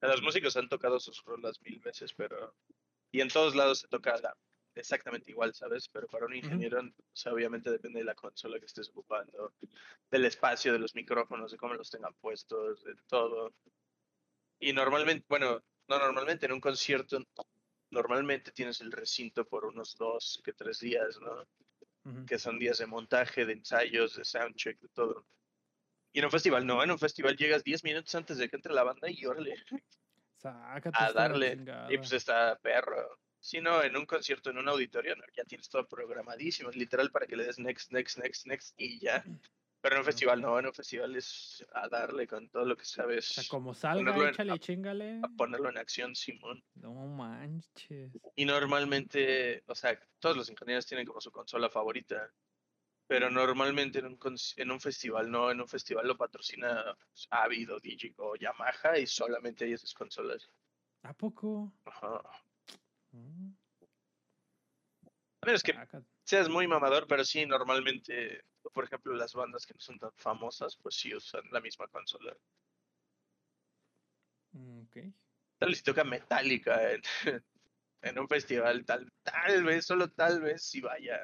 [0.00, 2.54] Los músicos han tocado sus rolas mil veces, pero...
[3.10, 4.18] Y en todos lados se toca
[4.74, 5.88] exactamente igual, ¿sabes?
[5.88, 9.52] Pero para un ingeniero, o sea, obviamente depende de la consola que estés ocupando,
[10.10, 13.52] del espacio, de los micrófonos, de cómo los tengan puestos, de todo.
[14.62, 17.18] Y normalmente, bueno, no normalmente, en un concierto,
[17.90, 22.24] normalmente tienes el recinto por unos dos que tres días, ¿no?
[22.26, 25.26] Que son días de montaje, de ensayos, de soundcheck, de todo.
[26.12, 28.72] Y en un festival no, en un festival llegas 10 minutos antes de que entre
[28.72, 29.54] la banda y órale.
[30.94, 31.58] a darle.
[31.90, 36.70] Y pues está perro sino en un concierto, en un auditorio, ya tienes todo programadísimo,
[36.70, 39.24] es literal para que le des next, next, next, next y ya.
[39.82, 42.84] Pero en un festival no, en un festival es a darle con todo lo que
[42.84, 43.30] sabes.
[43.30, 45.20] O sea, como salga, échale, chingale.
[45.24, 46.62] A ponerlo en acción, Simón.
[46.76, 48.12] No manches.
[48.36, 52.32] Y normalmente, o sea, todos los ingenieros tienen como su consola favorita.
[53.08, 54.18] Pero normalmente en un,
[54.56, 58.98] en un festival, no, en un festival lo patrocina pues, Avid o Digi o Yamaha
[58.98, 60.48] y solamente hay esas consolas.
[61.02, 61.72] ¿A poco?
[61.84, 62.22] Ajá.
[63.10, 63.50] Mm,
[65.42, 65.74] A menos que
[66.24, 70.76] seas muy mamador, pero sí, normalmente, por ejemplo, las bandas que no son tan famosas,
[70.76, 72.36] pues sí usan la misma consola.
[74.52, 74.96] mm, ok.
[75.58, 77.02] Tal vez si toca Metallica en,
[78.02, 81.20] en un festival, tal, tal vez, solo tal vez si vaya.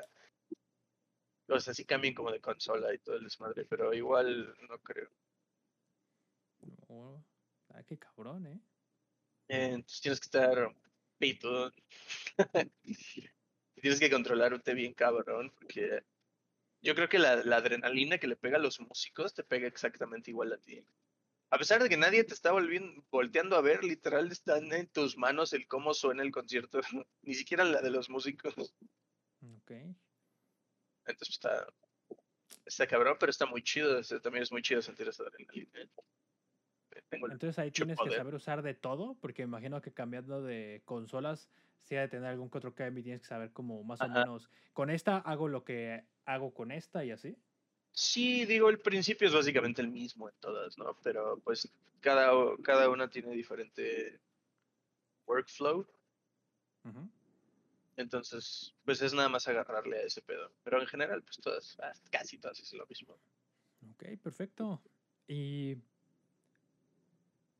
[1.48, 5.10] O sea, sí cambien como de consola y todo el desmadre, pero igual no creo.
[6.88, 7.24] Oh,
[7.70, 8.60] ah, qué cabrón, ¿eh?
[9.48, 10.74] Eh, Entonces tienes que estar
[11.18, 11.72] pito.
[13.78, 16.02] tienes que controlarte bien cabrón, porque
[16.82, 20.30] yo creo que la, la adrenalina que le pega a los músicos te pega exactamente
[20.30, 20.84] igual a ti.
[21.50, 25.16] A pesar de que nadie te está volviendo, volteando a ver, literal están en tus
[25.16, 26.80] manos el cómo suena el concierto,
[27.22, 28.54] ni siquiera la de los músicos.
[29.40, 29.70] Ok.
[31.06, 31.66] Entonces está,
[32.66, 34.02] está cabrón, pero está muy chido.
[34.22, 35.88] también es muy chido sentir esa adrenalina.
[37.08, 41.48] Tengo Entonces ahí tienes que saber usar de todo, porque imagino que cambiando de consolas,
[41.82, 44.08] si ha de tener algún que otro cambio y tienes que saber como más o
[44.08, 47.36] menos, con esta hago lo que hago con esta y así.
[47.92, 50.96] Sí, digo, el principio es básicamente el mismo en todas, ¿no?
[51.02, 51.68] Pero pues
[52.00, 54.20] cada, cada una tiene diferente
[55.26, 55.86] workflow.
[57.96, 60.52] Entonces, pues es nada más agarrarle a ese pedo.
[60.62, 63.18] Pero en general, pues todas, ah, casi todas es lo mismo.
[63.90, 64.80] Ok, perfecto.
[65.26, 65.76] Y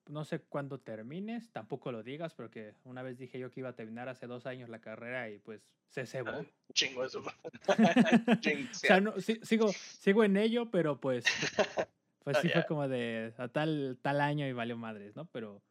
[0.09, 3.77] no sé cuándo termines, tampoco lo digas, porque una vez dije yo que iba a
[3.77, 6.31] terminar hace dos años la carrera y pues se cebó.
[6.31, 7.23] Ah, Chingo eso.
[8.73, 11.25] o sea, no, sigo, sigo en ello, pero pues,
[12.25, 15.27] pues Ah, sí fue como de a tal, tal año y valió madres, ¿no?
[15.27, 15.63] Pero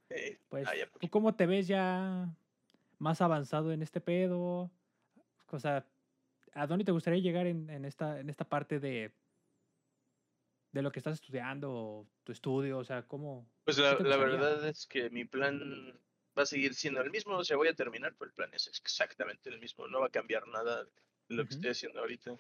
[0.49, 2.33] pues, ah, ya, ¿tú cómo te ves ya
[2.99, 4.71] más avanzado en este pedo?
[5.49, 5.85] O sea,
[6.53, 9.11] ¿a dónde te gustaría llegar en, en esta, en esta parte de,
[10.77, 12.77] de lo que estás estudiando, o tu estudio?
[12.77, 13.49] O sea, ¿cómo?
[13.65, 15.99] Pues ¿qué la, verdad es que mi plan
[16.37, 18.67] va a seguir siendo el mismo, o sea, voy a terminar, pero el plan es
[18.67, 22.37] exactamente el mismo, no va a cambiar nada de lo que estoy haciendo ahorita.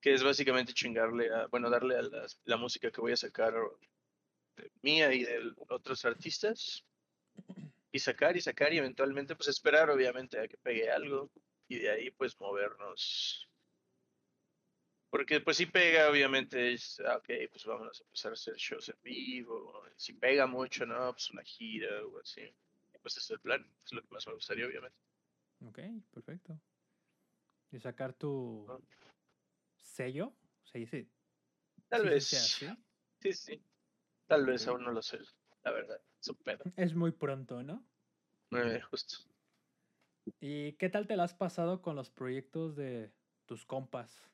[0.00, 3.54] Que es básicamente chingarle a, bueno, darle a las- la música que voy a sacar
[4.56, 6.84] de mía y de otros artistas,
[7.90, 11.30] y sacar y sacar y eventualmente pues esperar obviamente a que pegue algo
[11.68, 13.48] y de ahí pues movernos.
[15.12, 18.88] Porque pues si pega obviamente es, ah, ok, pues vamos a empezar a hacer shows
[18.88, 21.12] en vivo, si pega mucho, ¿no?
[21.12, 22.40] Pues una gira o así.
[22.40, 24.96] Y, Pues ese es el plan, es lo que más me gustaría obviamente.
[25.66, 25.80] Ok,
[26.14, 26.58] perfecto.
[27.72, 28.78] Y sacar tu Ah.
[29.76, 30.32] sello,
[30.64, 31.10] se dice.
[31.90, 33.32] Tal sí se vez, sí, así.
[33.34, 33.62] sí.
[34.26, 35.18] Tal vez aún no lo sé,
[35.62, 36.64] la verdad, es un pedo.
[36.78, 37.84] Es muy pronto, ¿no?
[38.52, 39.18] Eh, justo.
[40.40, 43.12] ¿Y qué tal te la has pasado con los proyectos de
[43.44, 44.31] tus compas?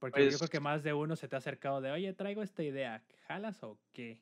[0.00, 2.42] Porque yo creo Pues- que más de uno se te ha acercado de, oye, traigo
[2.42, 4.18] esta idea, ¿jalas o qué?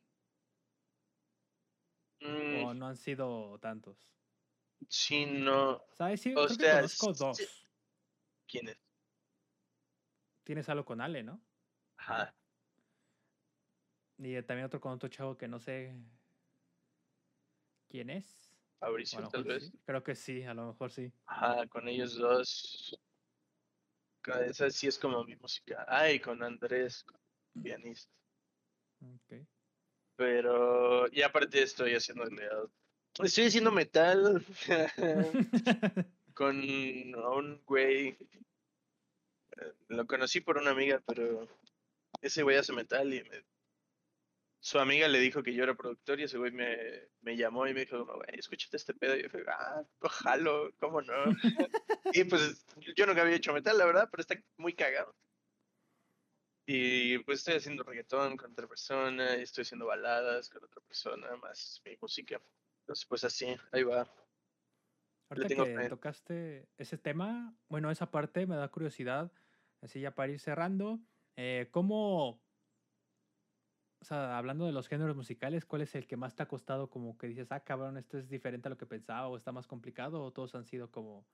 [2.21, 3.97] Mm, O no han sido tantos.
[4.89, 5.81] sí, no.
[5.93, 6.21] ¿Sabes?
[6.21, 7.69] Sí, O creo que conozco sí- dos.
[8.49, 8.79] ¿Quién es?
[10.45, 11.41] Tienes algo con Ale, ¿no?
[11.97, 12.35] Ajá.
[14.19, 15.95] Y eh, también otro con otro chavo que no sé
[17.89, 18.53] quién es.
[18.81, 19.67] Fabricio, tal vez.
[19.71, 19.79] sí.
[19.85, 21.13] Creo que sí, a lo mejor sí.
[21.27, 22.99] Ajá, con ellos dos.
[24.37, 25.85] Esa sí es como mi música.
[25.89, 27.05] Ay, con Andrés,
[27.63, 28.13] pianista.
[29.03, 29.41] Ok.
[30.17, 34.45] Pero, y aparte estoy haciéndole a- Estoy haciendo metal
[36.35, 38.09] con un güey.
[39.57, 41.49] eh, Lo conocí por una amiga, pero
[42.21, 43.45] ese güey hace metal y me-
[44.61, 46.77] su amiga le dijo que yo era productor y ese güey me,
[47.21, 49.17] me llamó y me dijo, como, güey, escúchate este pedo.
[49.17, 51.15] Y yo dije, ah, ojalá, ¿cómo no?
[52.13, 52.65] y pues
[52.97, 55.15] yo nunca había hecho metal, la verdad, pero está muy cagado.
[56.67, 61.35] Y pues estoy haciendo reggaetón con otra persona, y estoy haciendo baladas con otra persona,
[61.37, 62.39] más mi música.
[62.81, 64.07] Entonces, pues así, ahí va.
[65.31, 65.89] Ahorita tengo que fe.
[65.89, 69.33] tocaste ese tema, bueno, esa parte me da curiosidad,
[69.81, 71.01] así ya para ir cerrando,
[71.37, 72.43] eh, ¿cómo,
[74.01, 76.91] o sea, hablando de los géneros musicales, cuál es el que más te ha costado
[76.91, 79.67] como que dices, ah, cabrón, esto es diferente a lo que pensaba o está más
[79.67, 81.27] complicado o todos han sido como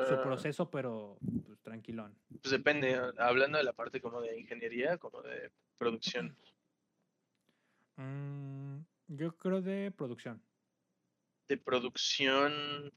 [0.00, 2.18] su Ah, proceso, pero pues, tranquilón?
[2.28, 6.36] Pues depende, ah, hablando de la parte como de ingeniería, como de producción.
[7.96, 10.42] Mm, yo creo de producción.
[11.48, 12.92] De producción.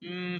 [0.00, 0.38] mm,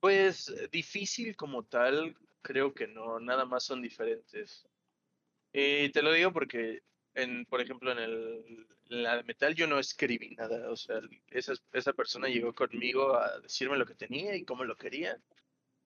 [0.00, 4.66] Pues difícil como tal, creo que no, nada más son diferentes.
[5.52, 6.82] Y te lo digo porque
[7.14, 11.00] en, por ejemplo, en el en la de metal yo no escribí nada, o sea,
[11.30, 15.18] esa, esa persona llegó conmigo a decirme lo que tenía y cómo lo quería.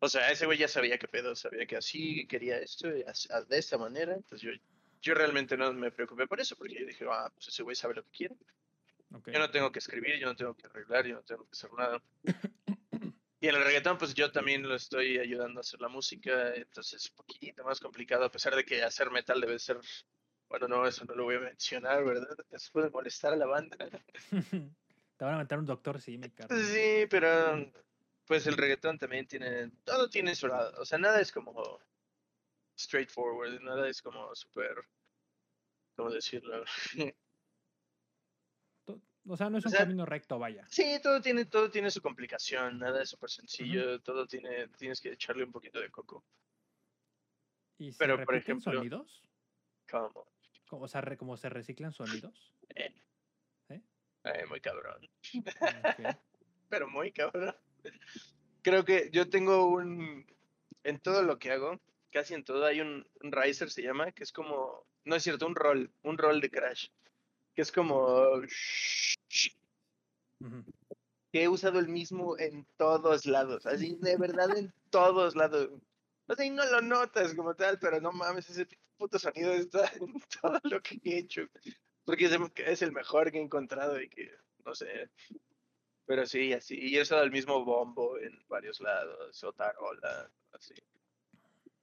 [0.00, 3.04] O sea, ese güey ya sabía qué pedo, sabía que así quería esto, de
[3.50, 4.14] esta manera.
[4.14, 4.50] Entonces yo,
[5.00, 7.94] yo realmente no me preocupé por eso, porque yo dije, ah, pues ese güey sabe
[7.94, 8.36] lo que quiere.
[9.10, 11.72] Yo no tengo que escribir, yo no tengo que arreglar, yo no tengo que hacer
[11.72, 12.02] nada.
[13.46, 17.04] Y en el reggaetón, pues yo también lo estoy ayudando a hacer la música, entonces
[17.04, 19.78] es un poquito más complicado, a pesar de que hacer metal debe ser
[20.48, 22.36] bueno, no, eso no lo voy a mencionar, ¿verdad?
[22.50, 23.76] Eso puede molestar a la banda.
[25.16, 26.56] Te van a meter un doctor, sí, me cargo.
[26.56, 27.70] Sí, pero
[28.26, 31.78] pues el reggaetón también tiene, todo tiene su lado, o sea, nada es como
[32.76, 34.74] straightforward, nada es como súper,
[35.94, 36.64] ¿cómo decirlo?
[39.28, 40.64] O sea, no es un camino recto, vaya.
[40.68, 45.12] Sí, todo tiene, todo tiene su complicación, nada es súper sencillo, todo tiene, tienes que
[45.12, 46.24] echarle un poquito de coco.
[47.78, 49.22] ¿Y se Pero, por ejemplo, sonidos?
[49.90, 50.26] ¿Cómo?
[50.68, 52.52] ¿Cómo se, cómo se reciclan sonidos?
[52.74, 52.94] Eh.
[54.26, 54.46] ¿Eh?
[54.48, 55.08] muy cabrón.
[56.68, 57.54] Pero muy cabrón.
[58.62, 60.26] Creo que yo tengo un.
[60.82, 64.32] En todo lo que hago, casi en todo, hay un, riser, se llama, que es
[64.32, 64.84] como.
[65.04, 66.88] No es cierto, un roll, un roll de crash.
[67.56, 68.42] Que es como.
[71.32, 73.64] Que he usado el mismo en todos lados.
[73.64, 75.70] Así, de verdad, en todos lados.
[76.28, 79.90] O sea, y no lo notas como tal, pero no mames, ese puto sonido está
[80.00, 81.48] en todo lo que he hecho.
[82.04, 84.30] Porque es el mejor que he encontrado y que,
[84.64, 85.10] no sé.
[86.04, 86.78] Pero sí, así.
[86.78, 90.74] Y he usado el mismo bombo en varios lados, o tarola, así.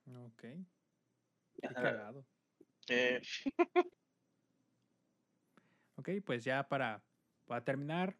[0.08, 0.42] Ok.
[1.56, 2.24] Qué cagado.
[2.90, 3.22] Eh.
[6.04, 7.02] ok, pues ya para,
[7.46, 8.18] para terminar,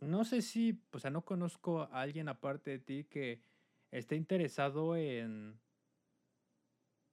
[0.00, 3.42] no sé si, o sea, no conozco a alguien aparte de ti que
[3.90, 5.60] esté interesado en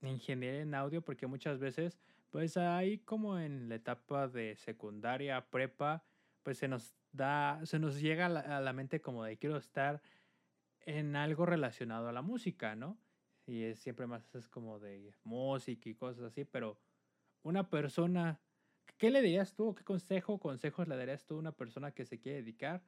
[0.02, 1.98] ingeniería en audio porque muchas veces
[2.30, 6.04] pues ahí como en la etapa de secundaria, prepa,
[6.42, 10.02] pues se nos da, se nos llega a la, mente como de quiero estar
[10.80, 12.98] en algo relacionado a la música, ¿no?
[13.46, 16.80] Y es siempre más es como de música y cosas así, pero
[17.44, 18.40] una persona,
[19.04, 19.76] ¿qué le dirías tú?
[19.76, 22.82] ¿Qué consejo, consejos le darías tú a una persona que se quiere dedicar,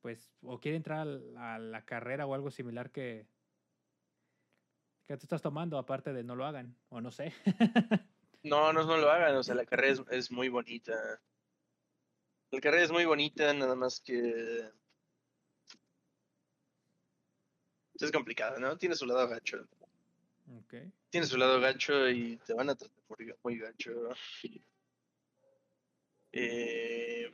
[0.00, 1.06] pues, o quiere entrar
[1.36, 3.26] a la carrera o algo similar que,
[5.06, 7.34] que tú estás tomando, aparte de no lo hagan, o no sé.
[8.42, 10.94] no, no, no lo hagan, o sea, la carrera es, muy bonita.
[12.52, 14.66] La carrera es muy bonita, nada más que...
[17.96, 18.78] Es complicado, ¿no?
[18.78, 19.68] Tiene su lado gacho.
[20.64, 20.90] Okay.
[21.10, 23.90] Tiene su lado gacho y te van a tratar muy, muy gacho.
[26.32, 27.32] Eh,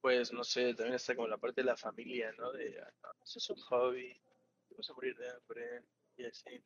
[0.00, 2.52] pues no sé, también está como la parte de la familia, ¿no?
[2.52, 4.20] De, ah, eso es un hobby,
[4.70, 5.82] vamos a morir de hambre
[6.16, 6.62] y así.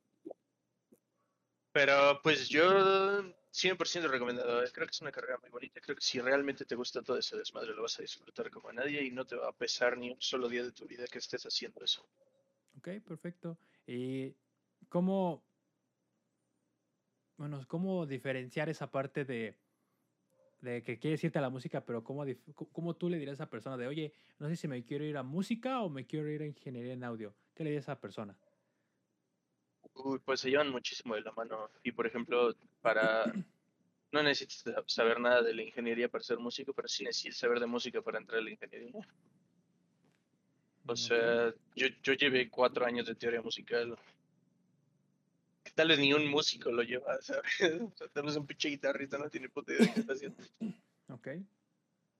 [1.72, 3.22] Pero pues yo
[3.52, 4.62] 100% recomendado.
[4.62, 5.80] Eh, creo que es una carrera muy bonita.
[5.80, 8.72] Creo que si realmente te gusta todo ese desmadre, lo vas a disfrutar como a
[8.72, 11.18] nadie y no te va a pesar ni un solo día de tu vida que
[11.18, 12.08] estés haciendo eso.
[12.78, 13.58] Ok, perfecto.
[13.86, 14.34] ¿Y
[14.88, 15.44] cómo,
[17.36, 19.56] bueno, cómo diferenciar esa parte de,
[20.60, 22.24] de que quieres irte a la música, pero cómo,
[22.72, 25.16] cómo tú le dirías a esa persona de, oye, no sé si me quiero ir
[25.16, 27.34] a música o me quiero ir a ingeniería en audio?
[27.54, 28.36] ¿Qué le dirías a esa persona?
[30.24, 31.70] pues se llevan muchísimo de la mano.
[31.82, 33.24] Y por ejemplo, para
[34.12, 37.66] no necesitas saber nada de la ingeniería para ser músico, pero sí necesitas saber de
[37.66, 39.06] música para entrar a la ingeniería.
[40.86, 43.98] O sea, yo, yo llevé cuatro años de teoría musical.
[45.68, 47.82] Que tal vez ni un músico lo lleva, ¿sabes?
[47.82, 50.42] O sea, tal vez un pinche guitarrista no tiene puta idea de qué está haciendo.
[51.08, 51.28] Ok.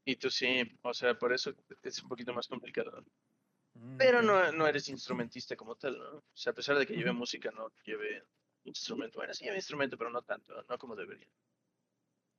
[0.05, 3.05] Y tú sí, o sea, por eso es un poquito más complicado.
[3.74, 6.18] Mm, pero no, no eres instrumentista como tal, ¿no?
[6.18, 8.24] O sea, a pesar de que lleve música, no lleve
[8.64, 9.18] instrumento.
[9.18, 11.28] Bueno, sí lleve instrumento, pero no tanto, no como debería.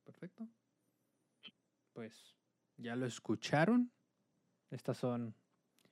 [0.04, 0.46] Perfecto.
[1.92, 2.36] Pues
[2.76, 3.90] ya lo escucharon.
[4.70, 5.34] Estas son,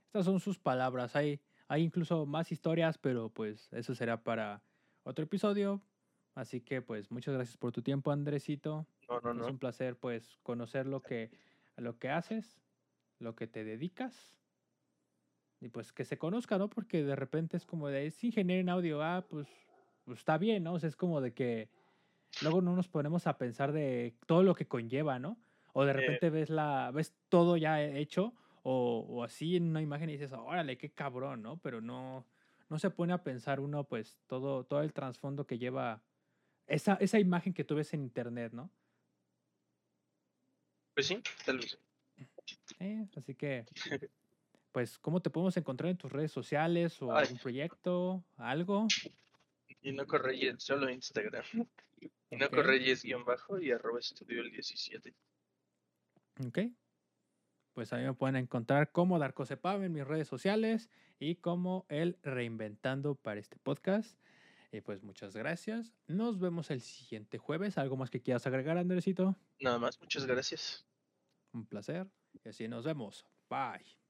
[0.07, 1.17] estas son sus palabras.
[1.17, 4.63] Hay, hay incluso más historias, pero pues eso será para
[5.09, 5.81] otro episodio.
[6.35, 8.87] Así que pues muchas gracias por tu tiempo, Andresito.
[9.09, 9.45] No, no, no.
[9.45, 11.31] Es un placer pues conocer lo que,
[11.77, 12.61] lo que haces,
[13.19, 14.39] lo que te dedicas
[15.61, 16.71] y pues que se conozca, ¿no?
[16.71, 19.49] Porque de repente es como de, es ingeniero en audio, ah, pues,
[20.05, 20.75] pues, está bien, ¿no?
[20.75, 21.69] O sea, es como de que
[22.43, 25.39] luego no nos ponemos a pensar de todo lo que conlleva, ¿no?
[25.73, 30.11] O de repente ves la, ves todo ya hecho, o, o, así en una imagen
[30.11, 31.57] y dices, órale, qué cabrón, ¿no?
[31.59, 32.27] Pero no,
[32.69, 36.03] no se pone a pensar uno, pues, todo, todo el trasfondo que lleva
[36.67, 38.71] esa, esa imagen que tú ves en internet, ¿no?
[40.95, 41.79] Pues sí, tal vez.
[42.81, 43.65] Eh, así que
[44.73, 48.87] pues, ¿cómo te podemos encontrar en tus redes sociales o algún proyecto, algo?
[49.83, 51.45] Y no correyes, solo Instagram.
[52.31, 52.55] Y no Ok.
[52.55, 55.15] correyes guion bajo y arroba estudio el 17.
[56.47, 56.59] Ok.
[57.79, 62.19] Pues ahí me pueden encontrar como Darko Cepab en mis redes sociales y como el
[62.25, 64.19] Reinventando para este podcast.
[64.73, 65.95] Y pues muchas gracias.
[66.09, 67.79] Nos vemos el siguiente jueves.
[67.79, 69.37] ¿Algo más que quieras agregar, Andresito?
[69.61, 70.89] Nada más, muchas gracias.
[71.53, 72.09] Un placer.
[72.43, 73.25] Y así nos vemos.
[73.49, 74.08] Bye.